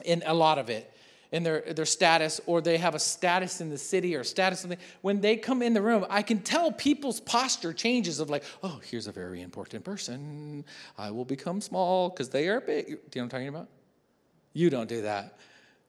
[0.05, 0.91] in a lot of it
[1.35, 4.79] in their, their status or they have a status in the city or status something
[5.01, 8.81] when they come in the room i can tell people's posture changes of like oh
[8.85, 10.65] here's a very important person.
[10.97, 12.87] I will become small because they are big.
[12.87, 13.69] Do you know what i'm talking about?
[14.53, 15.37] You don't do that.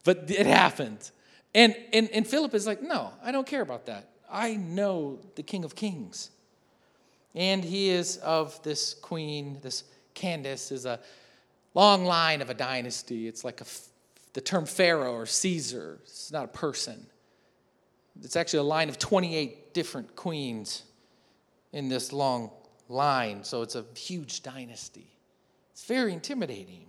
[0.04, 1.12] But it happens
[1.54, 4.10] and, and, and philip is like no i don't care about that.
[4.28, 6.32] I know the king of kings.
[7.36, 9.84] And he is of this queen this
[10.16, 11.00] candace is a
[11.76, 13.28] long line of a dynasty.
[13.28, 13.66] It's like a
[14.36, 16.00] the term Pharaoh or Caesar.
[16.04, 17.08] It's not a person.
[18.22, 20.84] It's actually a line of 28 different queens
[21.72, 22.52] in this long
[22.90, 23.46] line.
[23.46, 25.08] So it's a huge dynasty.
[25.72, 26.86] It's very intimidating.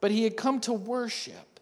[0.00, 1.60] But he had come to worship.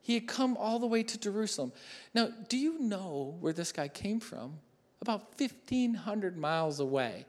[0.00, 1.72] He had come all the way to Jerusalem.
[2.14, 4.60] Now, do you know where this guy came from?
[5.02, 7.26] About 1,500 miles away.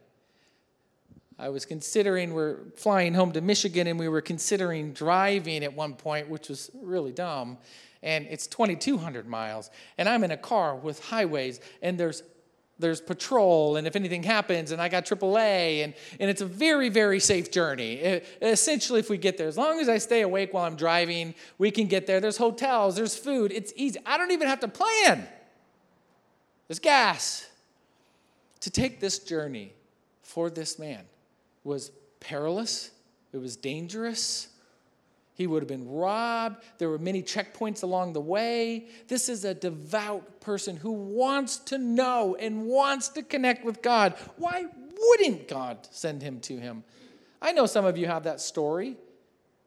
[1.38, 5.93] I was considering, we're flying home to Michigan and we were considering driving at one
[5.93, 7.58] point, which was really dumb.
[8.02, 9.69] And it's 2,200 miles.
[9.98, 12.24] And I'm in a car with highways and there's
[12.78, 16.89] there's patrol and if anything happens and i got aaa and, and it's a very
[16.89, 20.54] very safe journey it, essentially if we get there as long as i stay awake
[20.54, 24.32] while i'm driving we can get there there's hotels there's food it's easy i don't
[24.32, 25.26] even have to plan
[26.67, 27.48] there's gas
[28.60, 29.71] to take this journey
[30.21, 31.06] for this man
[31.65, 32.91] was perilous,
[33.34, 34.49] it was dangerous.
[35.34, 36.63] He would have been robbed.
[36.78, 38.88] There were many checkpoints along the way.
[39.10, 44.15] This is a devout person who wants to know and wants to connect with God.
[44.38, 44.63] Why
[44.97, 46.86] wouldn't God send him to him?
[47.41, 48.95] I know some of you have that story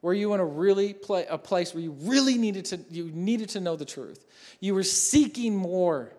[0.01, 3.11] where you were in a really play, a place where you really needed to you
[3.13, 4.25] needed to know the truth.
[4.61, 6.13] You were seeking more.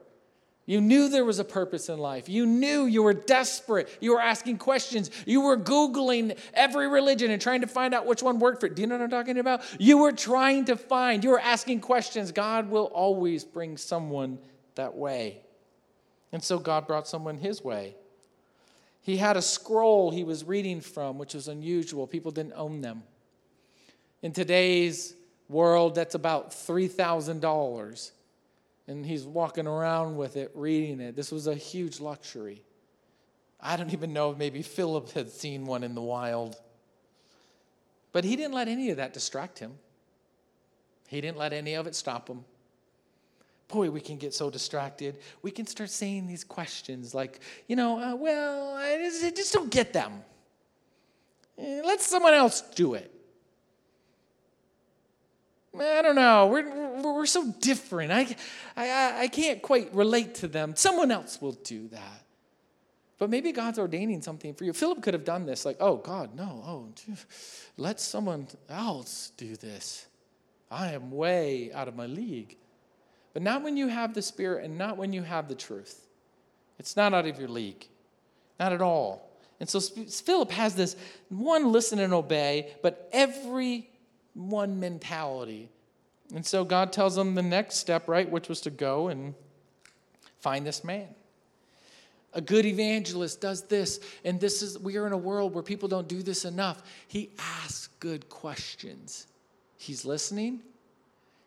[0.70, 2.30] You knew there was a purpose in life.
[2.30, 3.90] You knew you were desperate.
[4.00, 5.10] You were asking questions.
[5.26, 8.76] You were Googling every religion and trying to find out which one worked for it.
[8.76, 9.64] Do you know what I'm talking about?
[9.80, 12.32] You were trying to find, you were asking questions.
[12.32, 14.38] God will always bring someone
[14.76, 15.42] that way.
[16.32, 17.96] And so God brought someone his way.
[19.02, 22.06] He had a scroll he was reading from, which was unusual.
[22.06, 23.02] People didn't own them.
[24.22, 25.16] In today's
[25.48, 28.12] world, that's about $3,000.
[28.90, 31.16] And he's walking around with it, reading it.
[31.16, 32.64] This was a huge luxury.
[33.62, 36.60] I don't even know if maybe Philip had seen one in the wild.
[38.12, 39.74] But he didn't let any of that distract him.
[41.08, 42.44] He didn't let any of it stop him.
[43.68, 45.18] Boy, we can get so distracted.
[45.44, 49.94] We can start saying these questions like, you know, uh, well, I just, don't get
[49.94, 50.24] them.
[51.60, 53.14] Eh, let someone else do it.
[55.80, 56.48] I don't know.
[56.48, 58.12] We're, we're, so different.
[58.12, 58.36] I,
[58.76, 60.76] I, I can't quite relate to them.
[60.76, 62.26] Someone else will do that.
[63.18, 64.74] But maybe God's ordaining something for you.
[64.74, 66.88] Philip could have done this, like, oh, God, no, oh,
[67.78, 70.08] let someone else do this.
[70.72, 72.58] I am way out of my league.
[73.34, 76.08] But not when you have the Spirit and not when you have the truth.
[76.80, 77.88] It's not out of your league,
[78.60, 79.30] not at all.
[79.60, 80.96] And so Philip has this
[81.28, 83.89] one listen and obey, but every
[84.40, 85.70] one mentality.
[86.34, 89.34] And so God tells him the next step, right, which was to go and
[90.40, 91.08] find this man.
[92.34, 95.90] A good evangelist does this, and this is we are in a world where people
[95.90, 96.84] don't do this enough.
[97.08, 99.26] He asks good questions.
[99.78, 100.62] He's listening,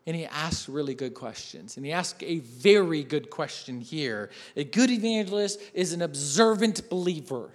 [0.07, 1.77] and he asks really good questions.
[1.77, 4.31] And he asks a very good question here.
[4.57, 7.53] A good evangelist is an observant believer.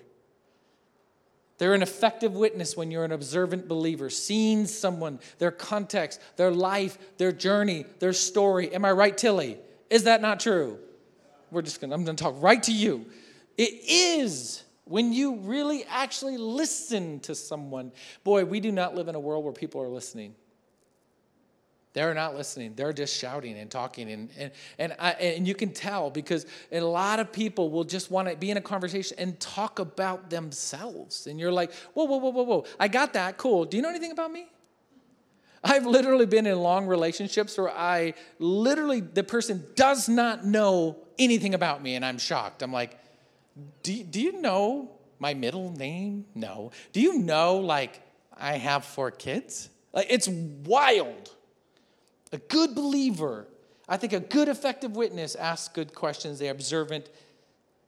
[1.57, 6.97] They're an effective witness when you're an observant believer, seeing someone, their context, their life,
[7.17, 8.73] their journey, their story.
[8.73, 9.57] Am I right, Tilly?
[9.89, 10.77] Is that not true?
[11.49, 13.05] We're just gonna, I'm gonna talk right to you.
[13.57, 17.91] It is when you really actually listen to someone.
[18.23, 20.35] Boy, we do not live in a world where people are listening.
[21.97, 22.75] They're not listening.
[22.75, 24.11] They're just shouting and talking.
[24.11, 28.11] And, and, and, I, and you can tell because a lot of people will just
[28.11, 31.25] want to be in a conversation and talk about themselves.
[31.25, 32.65] And you're like, whoa, whoa, whoa, whoa, whoa.
[32.79, 33.37] I got that.
[33.39, 33.65] Cool.
[33.65, 34.45] Do you know anything about me?
[35.63, 41.55] I've literally been in long relationships where I literally, the person does not know anything
[41.55, 41.95] about me.
[41.95, 42.61] And I'm shocked.
[42.61, 42.95] I'm like,
[43.81, 46.25] do, do you know my middle name?
[46.35, 46.69] No.
[46.93, 47.99] Do you know, like,
[48.37, 49.71] I have four kids?
[49.93, 51.31] Like, it's wild.
[52.31, 53.47] A good believer,
[53.87, 56.39] I think a good effective witness asks good questions.
[56.39, 57.09] They're observant.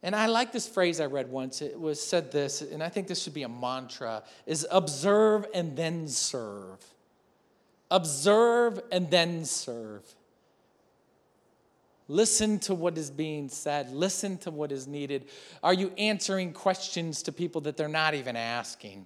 [0.02, 1.62] And I like this phrase I read once.
[1.62, 5.76] It was said this, and I think this should be a mantra, is observe and
[5.76, 6.80] then serve.
[7.92, 10.04] Observe and then serve.
[12.08, 13.92] Listen to what is being said.
[13.92, 15.26] Listen to what is needed.
[15.62, 19.06] Are you answering questions to people that they're not even asking?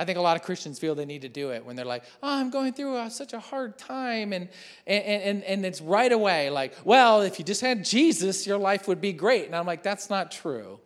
[0.00, 2.04] I think a lot of Christians feel they need to do it when they're like,
[2.22, 4.32] oh, I'm going through a, such a hard time.
[4.32, 4.48] And,
[4.86, 8.88] and, and, and it's right away like, well, if you just had Jesus, your life
[8.88, 9.44] would be great.
[9.44, 10.80] And I'm like, that's not true.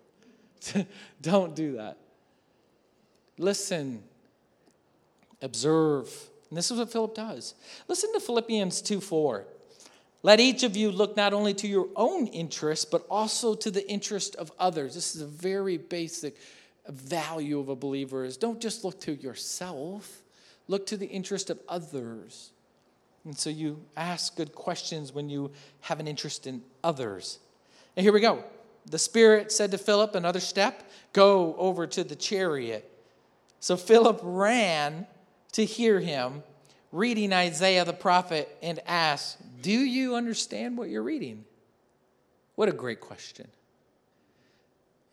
[1.22, 1.96] Don't do that.
[3.38, 4.02] Listen,
[5.40, 6.12] observe.
[6.50, 7.54] And this is what Philip does.
[7.86, 9.46] Listen to Philippians 2 4.
[10.24, 13.88] Let each of you look not only to your own interest, but also to the
[13.88, 14.96] interest of others.
[14.96, 16.36] This is a very basic
[16.92, 20.22] value of a believer is don't just look to yourself,
[20.68, 22.50] look to the interest of others.
[23.24, 27.38] And so you ask good questions when you have an interest in others.
[27.96, 28.44] And here we go.
[28.86, 32.90] The Spirit said to Philip, another step, go over to the chariot.
[33.60, 35.06] So Philip ran
[35.52, 36.42] to hear him
[36.92, 41.44] reading Isaiah the prophet and asked, Do you understand what you're reading?
[42.56, 43.48] What a great question.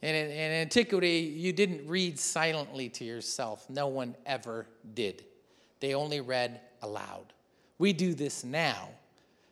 [0.01, 3.69] And in, in, antiquity, you didn't read silently to yourself.
[3.69, 5.23] No one ever did.
[5.79, 7.33] They only read aloud.
[7.77, 8.89] We do this now.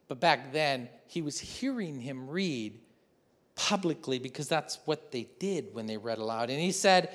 [0.07, 2.79] But back then, he was hearing him read
[3.55, 6.49] publicly because that's what they did when they read aloud.
[6.49, 7.13] And he said,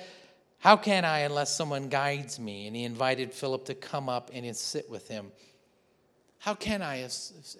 [0.59, 2.67] How can I unless someone guides me?
[2.67, 5.31] And he invited Philip to come up and sit with him.
[6.39, 7.07] How can I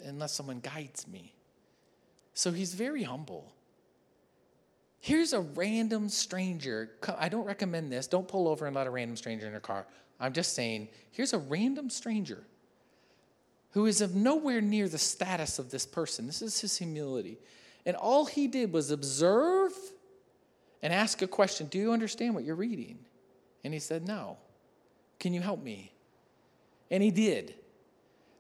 [0.06, 1.34] unless someone guides me?
[2.34, 3.55] So he's very humble.
[5.06, 6.90] Here's a random stranger.
[7.20, 8.08] I don't recommend this.
[8.08, 9.86] Don't pull over and let a random stranger in your car.
[10.20, 12.42] I'm just saying, here's a random stranger
[13.74, 16.26] who is of nowhere near the status of this person.
[16.26, 17.38] This is his humility.
[17.86, 19.74] And all he did was observe
[20.82, 22.98] and ask a question Do you understand what you're reading?
[23.64, 24.38] And he said, No.
[25.20, 25.94] Can you help me?
[26.90, 27.54] And he did.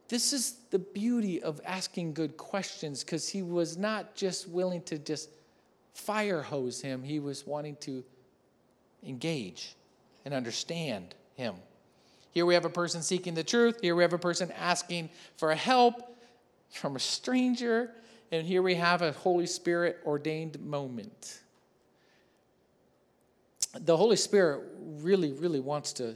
[0.08, 4.98] This is the beauty of asking good questions because he was not just willing to
[4.98, 5.30] just
[5.96, 8.04] fire hose him, he was wanting to
[9.04, 9.76] engage
[10.26, 11.56] and understand him.
[12.32, 13.80] Here we have a person seeking the truth.
[13.82, 16.18] Here we have a person asking for help
[16.70, 17.92] from a stranger.
[18.32, 21.40] And here we have a Holy Spirit ordained moment.
[23.80, 26.16] the Holy Spirit really, really wants to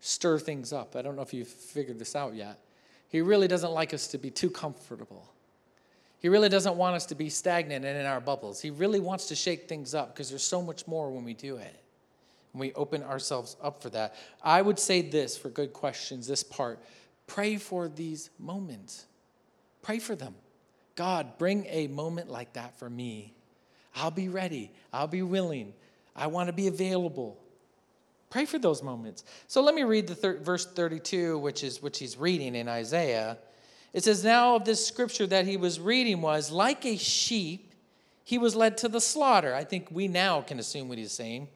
[0.00, 0.94] stir things up.
[0.94, 2.60] I don't know if you've figured this out yet.
[3.08, 5.32] He really doesn't like us to be too comfortable.
[6.26, 8.60] He really doesn't want us to be stagnant and in our bubbles.
[8.60, 11.58] He really wants to shake things up because there's so much more when we do
[11.58, 11.80] it.
[12.50, 14.16] When we open ourselves up for that.
[14.42, 16.80] I would say this for good questions, this part
[17.28, 19.06] pray for these moments.
[19.82, 20.34] Pray for them.
[20.96, 23.32] God, bring a moment like that for me.
[23.94, 24.72] I'll be ready.
[24.92, 25.74] I'll be willing.
[26.16, 27.38] I want to be available.
[28.30, 29.22] Pray for those moments.
[29.46, 33.38] So let me read the thir- verse 32, which is which he's reading in Isaiah.
[33.96, 37.72] It says, Now of this scripture that he was reading was like a sheep,
[38.24, 39.54] he was led to the slaughter.
[39.54, 41.48] I think we now can assume what he's saying.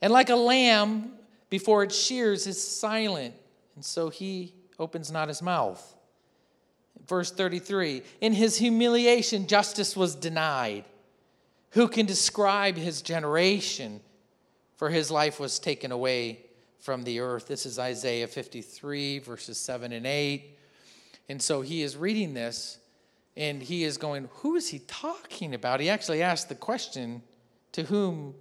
[0.00, 1.10] And like a lamb
[1.50, 3.34] before it shears is silent,
[3.74, 5.96] and so he opens not his mouth.
[7.08, 10.84] Verse 33 In his humiliation, justice was denied.
[11.70, 14.00] Who can describe his generation?
[14.76, 16.44] For his life was taken away
[16.78, 17.48] from the earth.
[17.48, 20.55] This is Isaiah 53, verses 7 and 8.
[21.28, 22.78] And so he is reading this
[23.36, 25.80] and he is going, Who is he talking about?
[25.80, 27.22] He actually asked the question,
[27.72, 28.34] To whom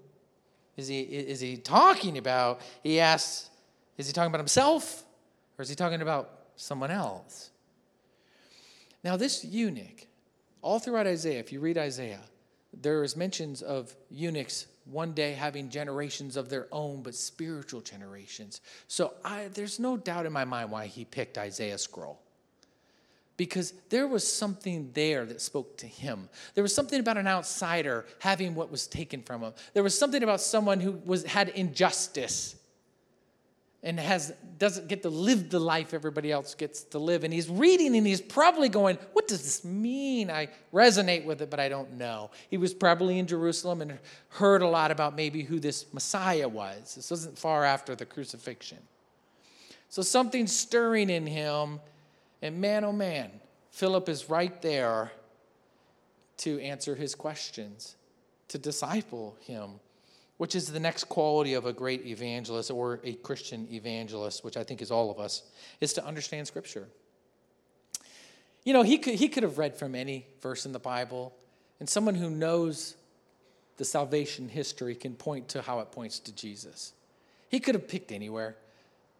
[0.77, 2.61] is he, is he talking about?
[2.83, 3.49] He asks,
[3.97, 5.03] Is he talking about himself
[5.57, 7.51] or is he talking about someone else?
[9.03, 10.07] Now, this eunuch,
[10.61, 12.21] all throughout Isaiah, if you read Isaiah,
[12.73, 18.61] there is mentions of eunuchs one day having generations of their own, but spiritual generations.
[18.87, 22.21] So I, there's no doubt in my mind why he picked Isaiah's scroll.
[23.37, 26.29] Because there was something there that spoke to him.
[26.53, 29.53] There was something about an outsider having what was taken from him.
[29.73, 32.55] There was something about someone who was, had injustice
[33.85, 37.23] and has doesn't get to live the life everybody else gets to live.
[37.23, 40.31] And he's reading and he's probably going what does this mean?
[40.31, 42.31] I resonate with it but i don't know.
[42.49, 46.95] He was probably in jerusalem and heard a lot about maybe who this messiah was.
[46.95, 48.79] This wasn't far after the crucifixion.
[49.89, 51.79] So something stirring in him
[52.45, 53.29] and man oh man
[53.71, 55.11] philip is right there
[56.37, 57.95] to answer his questions
[58.47, 59.79] to disciple him
[60.37, 64.63] which is the next quality of a great evangelist or a Christian evangelist, which I
[64.63, 65.43] think is all of us,
[65.79, 66.87] is to understand Scripture.
[68.63, 71.33] You know, he could, he could have read from any verse in the Bible,
[71.79, 72.95] and someone who knows
[73.77, 76.93] the salvation history can point to how it points to Jesus.
[77.49, 78.57] He could have picked anywhere,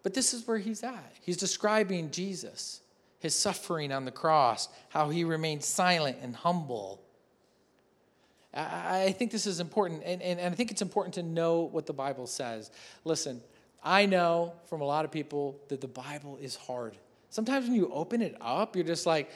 [0.04, 1.16] but this is where he's at.
[1.22, 2.82] He's describing Jesus,
[3.20, 7.02] his suffering on the cross, how he remained silent and humble
[8.56, 11.86] I think this is important, and, and, and I think it's important to know what
[11.86, 12.72] the Bible says.
[13.04, 13.42] Listen,
[13.84, 16.96] I know from a lot of people that the Bible is hard.
[17.30, 19.30] Sometimes when you open it up, you're just like,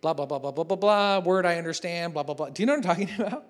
[0.00, 2.50] blah, blah, blah, blah, blah, blah, blah, word I understand, blah, blah, blah.
[2.50, 3.46] Do you know what I'm talking about?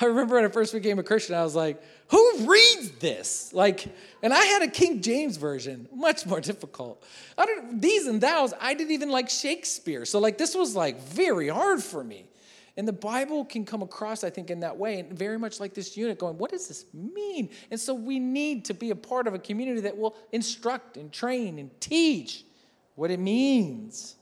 [0.00, 3.52] I remember when I first became a Christian, I was like, who reads this?
[3.52, 3.86] Like,
[4.22, 7.04] and I had a King James version, much more difficult.
[7.36, 10.04] I don't, these and thous, I didn't even like Shakespeare.
[10.04, 12.26] So, like, this was like very hard for me.
[12.76, 15.74] And the Bible can come across, I think, in that way, and very much like
[15.74, 17.50] this eunuch going, what does this mean?
[17.72, 21.12] And so we need to be a part of a community that will instruct and
[21.12, 22.44] train and teach
[22.94, 24.14] what it means.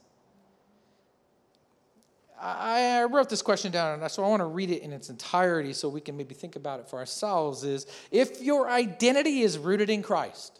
[2.39, 5.73] I, wrote this question down, and so I want to read it in its entirety
[5.73, 7.63] so we can maybe think about it for ourselves.
[7.63, 10.59] Is if your identity is rooted in Christ,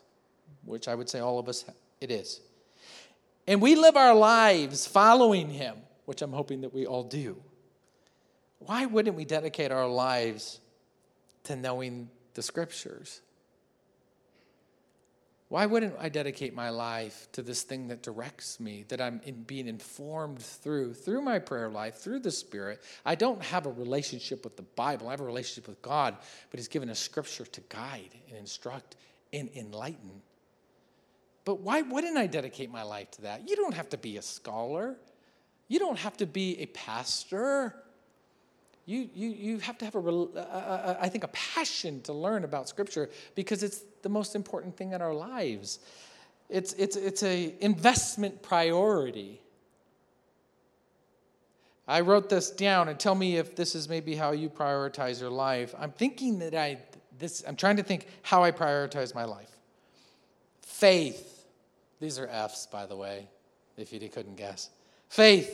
[0.65, 1.65] which I would say all of us
[2.01, 2.41] it is,
[3.47, 5.75] and we live our lives following Him,
[6.05, 7.38] which I'm hoping that we all do,
[8.59, 10.59] why wouldn't we dedicate our lives
[11.43, 13.21] to knowing the scriptures?
[15.49, 19.43] Why wouldn't I dedicate my life to this thing that directs me, that I'm in
[19.43, 22.83] being informed through, through my prayer life, through the Spirit?
[23.05, 25.07] I don't have a relationship with the Bible.
[25.07, 26.17] I have a relationship with God,
[26.51, 28.97] but He's given us scripture to guide and instruct
[29.31, 30.21] and enlighten.
[31.45, 33.47] But why wouldn't I dedicate my life to that?
[33.47, 34.97] You don't have to be a scholar,
[35.69, 37.73] you don't have to be a pastor
[38.87, 42.45] you, you, you have to have, a, a, a, I think, a passion to learn
[42.45, 45.80] about Scripture because it's the most important thing in our lives.
[46.49, 49.41] It's, it's, it's an investment priority.
[51.86, 55.30] I wrote this down and tell me if this is maybe how you prioritize your
[55.30, 55.76] life.
[55.78, 56.78] I'm thinking that I,
[57.20, 59.51] this, I'm trying to think how I prioritize my life.
[60.62, 61.45] Faith.
[61.99, 63.28] These are F's, by the way,
[63.76, 64.70] if you couldn't guess.
[65.10, 65.53] Faith,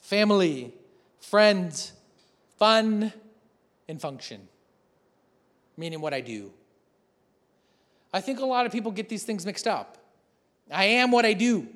[0.00, 0.74] family,
[1.20, 1.92] friends,
[2.58, 3.12] fun,
[3.86, 4.48] and function,
[5.76, 6.50] meaning what I do.
[8.12, 9.98] I think a lot of people get these things mixed up.
[10.70, 11.68] I am what I do.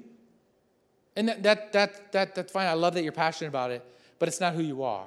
[1.16, 2.66] And that, that, that, that, that's fine.
[2.66, 3.85] I love that you're passionate about it,
[4.18, 5.07] but it's not who you are.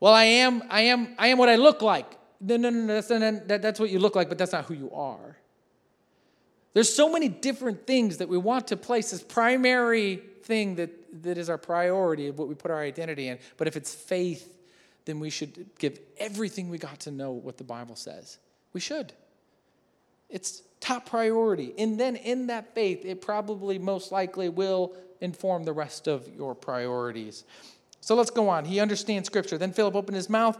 [0.00, 2.16] Well, I am, I am, I am what I look like.
[2.40, 4.90] No, no, no, that's, that, that's what you look like, but that's not who you
[4.92, 5.36] are.
[6.74, 10.90] There's so many different things that we want to place as primary thing that,
[11.24, 13.38] that is our priority of what we put our identity in.
[13.56, 14.54] But if it's faith,
[15.04, 18.38] then we should give everything we got to know what the Bible says.
[18.72, 19.12] We should.
[20.28, 21.74] It's top priority.
[21.78, 26.54] And then in that faith, it probably most likely will inform the rest of your
[26.54, 27.44] priorities.
[28.00, 28.64] So let's go on.
[28.64, 29.58] He understands Scripture.
[29.58, 30.58] Then Philip opened his mouth,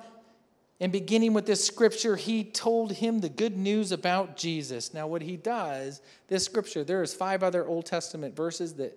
[0.80, 4.94] and beginning with this Scripture, he told him the good news about Jesus.
[4.94, 8.96] Now, what he does, this Scripture, there is five other Old Testament verses that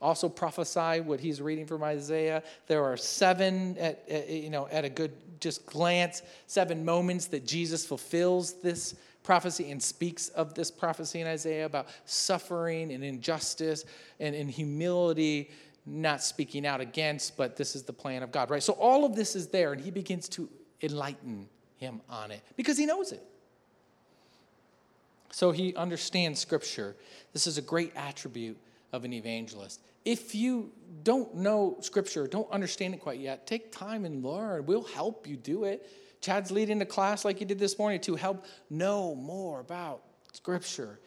[0.00, 2.42] also prophesy what he's reading from Isaiah.
[2.66, 7.86] There are seven, at, you know, at a good just glance, seven moments that Jesus
[7.86, 8.94] fulfills this
[9.24, 13.84] prophecy and speaks of this prophecy in Isaiah about suffering and injustice
[14.20, 15.50] and, and humility,
[15.86, 18.62] not speaking out against, but this is the plan of God, right?
[18.62, 20.48] So all of this is there, and he begins to
[20.82, 21.48] enlighten
[21.78, 23.22] him on it because he knows it.
[25.32, 26.94] So he understands Scripture.
[27.32, 28.56] This is a great attribute
[28.92, 29.80] of an evangelist.
[30.04, 30.70] If you
[31.02, 34.66] don't know Scripture, don't understand it quite yet, take time and learn.
[34.66, 35.90] We'll help you do it.
[36.24, 40.00] Chad's leading the class like you did this morning to help know more about
[40.32, 40.98] Scripture.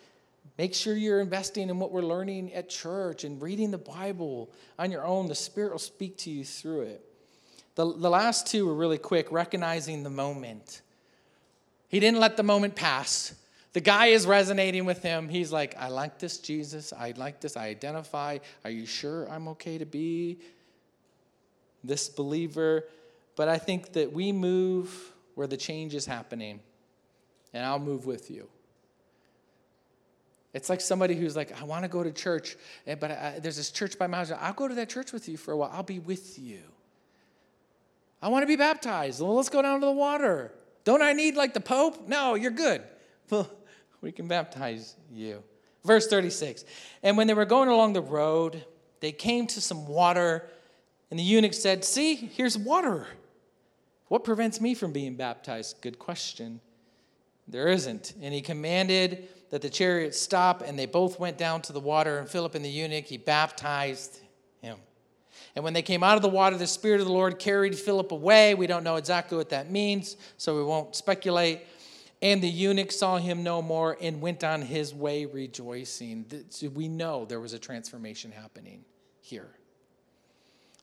[0.59, 4.91] Make sure you're investing in what we're learning at church and reading the Bible on
[4.91, 5.27] your own.
[5.27, 7.03] The Spirit will speak to you through it.
[7.73, 10.83] The, the last two were really quick, recognizing the moment.
[11.87, 13.33] He didn't let the moment pass.
[13.73, 15.29] The guy is resonating with him.
[15.29, 16.93] He's like, I like this, Jesus.
[16.93, 17.57] I like this.
[17.57, 18.37] I identify.
[18.63, 20.37] Are you sure I'm okay to be
[21.83, 22.83] this believer?
[23.37, 26.59] But I think that we move where the change is happening,
[27.53, 28.49] and I'll move with you.
[30.53, 32.57] It's like somebody who's like, I want to go to church,
[32.87, 34.31] eh, but I, there's this church by my house.
[34.31, 35.69] I'll go to that church with you for a while.
[35.71, 36.61] I'll be with you.
[38.23, 39.21] I want to be baptized.
[39.21, 40.51] Well, let's go down to the water.
[40.83, 42.07] Don't I need like the Pope?
[42.07, 42.83] No, you're good.
[43.29, 43.49] Well,
[43.99, 45.43] we can baptize you.
[45.83, 46.63] Verse 36
[47.03, 48.63] And when they were going along the road,
[49.01, 50.47] they came to some water,
[51.11, 53.05] and the eunuch said, See, here's water.
[54.07, 55.81] What prevents me from being baptized?
[55.81, 56.61] Good question.
[57.47, 58.13] There isn't.
[58.21, 62.19] And he commanded that the chariot stop, and they both went down to the water.
[62.19, 64.19] And Philip and the eunuch, he baptized
[64.61, 64.77] him.
[65.55, 68.11] And when they came out of the water, the Spirit of the Lord carried Philip
[68.11, 68.55] away.
[68.55, 71.61] We don't know exactly what that means, so we won't speculate.
[72.21, 76.25] And the eunuch saw him no more and went on his way rejoicing.
[76.73, 78.83] We know there was a transformation happening
[79.21, 79.49] here.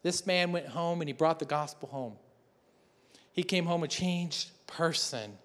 [0.03, 2.17] This man went home and he brought the gospel home
[3.35, 5.37] he came home a changed person.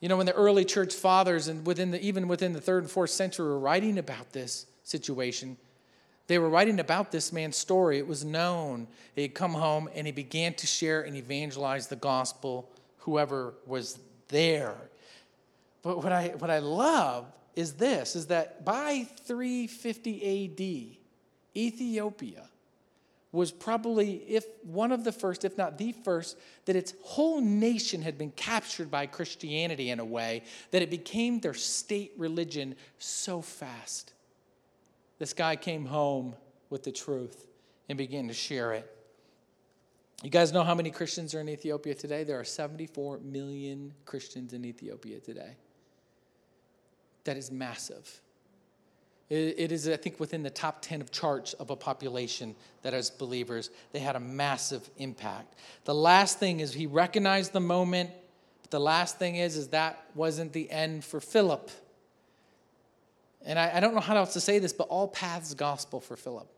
[0.00, 2.90] You know, when the early church fathers and within the, even within the third and
[2.90, 5.56] fourth century were writing about this situation,
[6.26, 7.98] they were writing about this man's story.
[7.98, 8.88] It was known.
[9.14, 12.68] He had come home and he began to share and evangelize the gospel,
[12.98, 14.74] whoever was there.
[15.82, 20.96] But what I, what I love is this, is that by 350
[21.54, 22.48] AD, Ethiopia
[23.30, 28.00] was probably if one of the first if not the first that its whole nation
[28.00, 33.42] had been captured by christianity in a way that it became their state religion so
[33.42, 34.12] fast.
[35.18, 36.36] This guy came home
[36.70, 37.46] with the truth
[37.88, 38.90] and began to share it.
[40.22, 42.24] You guys know how many christians are in ethiopia today?
[42.24, 45.56] There are 74 million christians in ethiopia today.
[47.24, 48.22] That is massive
[49.30, 53.10] it is, I think, within the top 10 of charts of a population that, as
[53.10, 55.54] believers, they had a massive impact.
[55.84, 58.10] The last thing is he recognized the moment,
[58.62, 61.70] but the last thing is, is that wasn't the end for Philip.
[63.44, 66.16] And I, I don't know how else to say this, but all paths gospel for
[66.16, 66.48] Philip.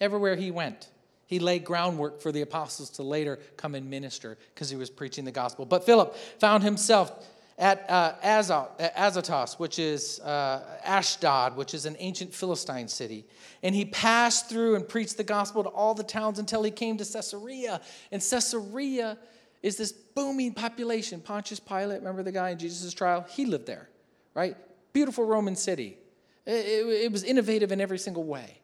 [0.00, 0.88] Everywhere he went,
[1.26, 5.26] he laid groundwork for the apostles to later come and minister because he was preaching
[5.26, 5.66] the gospel.
[5.66, 7.28] But Philip found himself
[7.58, 13.24] at uh, Azotus, which is uh, Ashdod, which is an ancient Philistine city.
[13.64, 16.96] And he passed through and preached the gospel to all the towns until he came
[16.98, 17.80] to Caesarea.
[18.12, 19.18] And Caesarea
[19.60, 21.20] is this booming population.
[21.20, 23.26] Pontius Pilate, remember the guy in Jesus' trial?
[23.28, 23.88] He lived there,
[24.34, 24.56] right?
[24.92, 25.98] Beautiful Roman city.
[26.46, 28.60] It, it, it was innovative in every single way.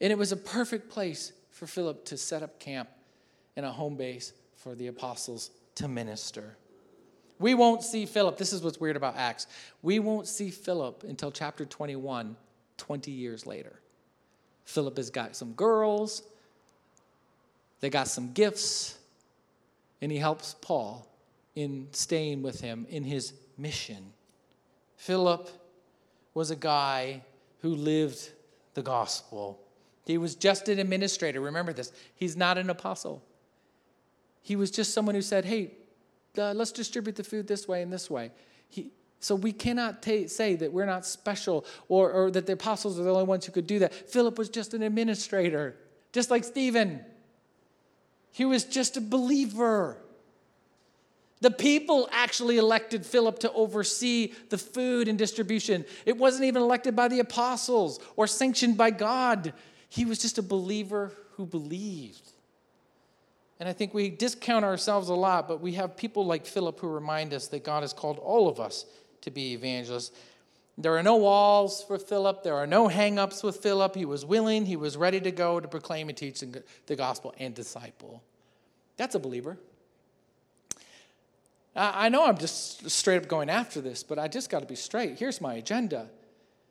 [0.00, 2.88] And it was a perfect place for Philip to set up camp
[3.56, 6.56] and a home base for the apostles to minister.
[7.38, 8.38] We won't see Philip.
[8.38, 9.46] This is what's weird about Acts.
[9.82, 12.36] We won't see Philip until chapter 21,
[12.76, 13.80] 20 years later.
[14.64, 16.22] Philip has got some girls,
[17.80, 18.98] they got some gifts,
[20.00, 21.06] and he helps Paul
[21.54, 24.12] in staying with him in his mission.
[24.96, 25.48] Philip
[26.34, 27.22] was a guy
[27.60, 28.30] who lived
[28.74, 29.60] the gospel.
[30.04, 31.40] He was just an administrator.
[31.40, 31.92] Remember this.
[32.14, 33.22] He's not an apostle.
[34.42, 35.72] He was just someone who said, Hey,
[36.38, 38.30] uh, let's distribute the food this way and this way.
[38.68, 42.98] He, so we cannot ta- say that we're not special or, or that the apostles
[43.00, 43.92] are the only ones who could do that.
[43.92, 45.76] Philip was just an administrator,
[46.12, 47.00] just like Stephen.
[48.32, 49.98] He was just a believer.
[51.40, 55.84] The people actually elected Philip to oversee the food and distribution.
[56.04, 59.52] It wasn't even elected by the apostles or sanctioned by God.
[59.88, 62.32] He was just a believer who believed.
[63.58, 66.88] And I think we discount ourselves a lot, but we have people like Philip who
[66.88, 68.84] remind us that God has called all of us
[69.22, 70.12] to be evangelists.
[70.78, 72.42] There are no walls for Philip.
[72.42, 73.94] There are no hang-ups with Philip.
[73.94, 76.44] He was willing, he was ready to go to proclaim and teach
[76.86, 78.22] the gospel and disciple.
[78.98, 79.56] That's a believer.
[81.74, 84.76] I know I'm just straight up going after this, but I just got to be
[84.76, 85.18] straight.
[85.18, 86.08] Here's my agenda.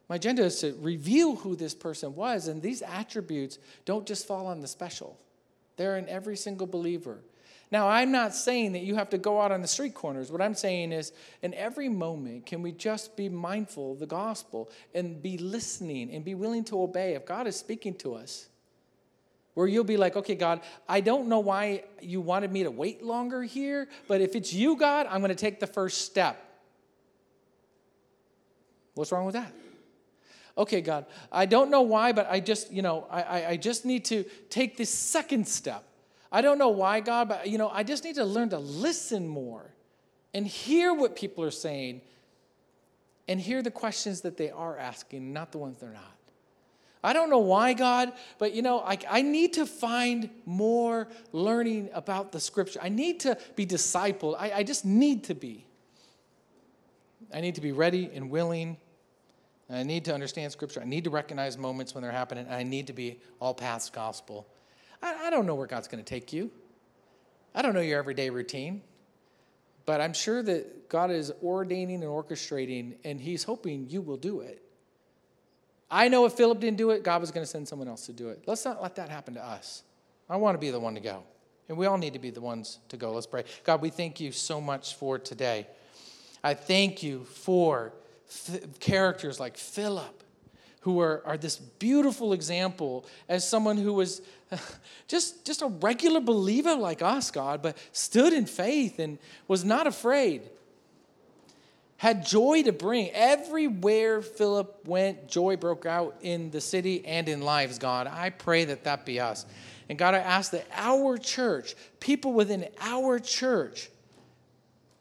[0.08, 4.46] My agenda is to reveal who this person was, and these attributes don't just fall
[4.46, 5.18] on the special,
[5.78, 7.19] they're in every single believer.
[7.71, 10.32] Now, I'm not saying that you have to go out on the street corners.
[10.32, 11.11] What I'm saying is,
[11.41, 16.23] in every moment, can we just be mindful of the gospel and be listening and
[16.23, 18.47] be willing to obey if God is speaking to us?
[19.55, 23.01] where you'll be like, okay, God, I don't know why you wanted me to wait
[23.01, 26.38] longer here, but if it's you, God, I'm going to take the first step.
[28.93, 29.51] What's wrong with that?
[30.58, 34.06] Okay, God, I don't know why, but I just, you know, I, I just need
[34.06, 35.84] to take this second step.
[36.32, 39.28] I don't know why, God, but, you know, I just need to learn to listen
[39.28, 39.74] more
[40.34, 42.01] and hear what people are saying
[43.28, 46.16] and hear the questions that they are asking, not the ones they're not.
[47.03, 51.89] I don't know why, God, but you know, I, I need to find more learning
[51.93, 52.80] about the scripture.
[52.82, 54.36] I need to be discipled.
[54.39, 55.68] I, I just need to be.
[57.34, 58.78] I need to be ready and willing.
[59.70, 60.82] I need to understand scripture.
[60.82, 62.47] I need to recognize moments when they're happening.
[62.49, 64.47] I need to be all paths gospel.
[65.01, 66.51] I, I don't know where God's going to take you.
[67.53, 68.82] I don't know your everyday routine.
[69.86, 74.41] But I'm sure that God is ordaining and orchestrating, and He's hoping you will do
[74.41, 74.61] it.
[75.89, 78.13] I know if Philip didn't do it, God was going to send someone else to
[78.13, 78.43] do it.
[78.47, 79.84] Let's not let that happen to us.
[80.28, 81.24] I want to be the one to go.
[81.70, 83.11] And we all need to be the ones to go.
[83.11, 83.43] Let's pray.
[83.63, 85.68] God, we thank you so much for today.
[86.43, 87.93] I thank you for
[88.80, 90.23] characters like Philip,
[90.82, 94.21] who are, are this beautiful example as someone who was
[95.07, 99.17] just, just a regular believer like us, God, but stood in faith and
[99.47, 100.49] was not afraid
[101.97, 103.09] had joy to bring.
[103.11, 108.07] Everywhere Philip went, joy broke out in the city and in lives, God.
[108.07, 109.45] I pray that that be us.
[109.88, 113.89] And God, I ask that our church, people within our church,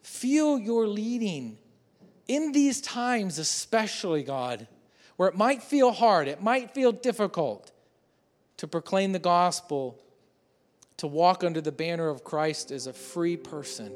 [0.03, 1.57] feel your leading
[2.27, 4.67] in these times, especially, God,
[5.17, 7.71] where it might feel hard, it might feel difficult
[8.57, 9.99] to proclaim the gospel,
[10.97, 13.91] to walk under the banner of Christ as a free person.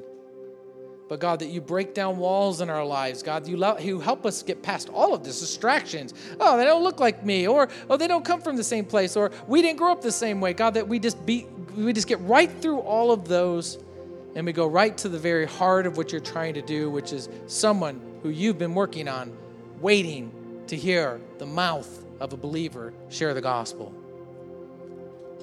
[1.07, 3.23] But God, that you break down walls in our lives.
[3.23, 6.13] God, you, you help us get past all of this distractions.
[6.39, 9.15] Oh, they don't look like me, or oh, they don't come from the same place,
[9.15, 10.53] or we didn't grow up the same way.
[10.53, 13.79] God, that we just be, we just get right through all of those,
[14.35, 17.11] and we go right to the very heart of what you're trying to do, which
[17.11, 19.35] is someone who you've been working on,
[19.79, 20.31] waiting
[20.67, 23.93] to hear the mouth of a believer share the gospel.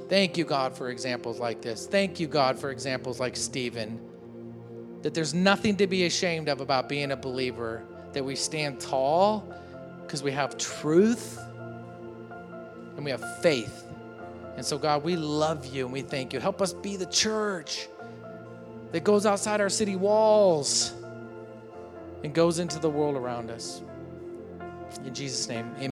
[0.08, 1.86] Thank you, God, for examples like this.
[1.86, 4.00] Thank you, God, for examples like Stephen
[5.02, 9.46] that there's nothing to be ashamed of about being a believer, that we stand tall
[10.02, 11.38] because we have truth
[12.96, 13.84] and we have faith.
[14.56, 16.40] And so, God, we love you and we thank you.
[16.40, 17.86] Help us be the church
[18.90, 20.92] that goes outside our city walls
[22.26, 23.84] and goes into the world around us.
[25.04, 25.84] In Jesus' name, amen.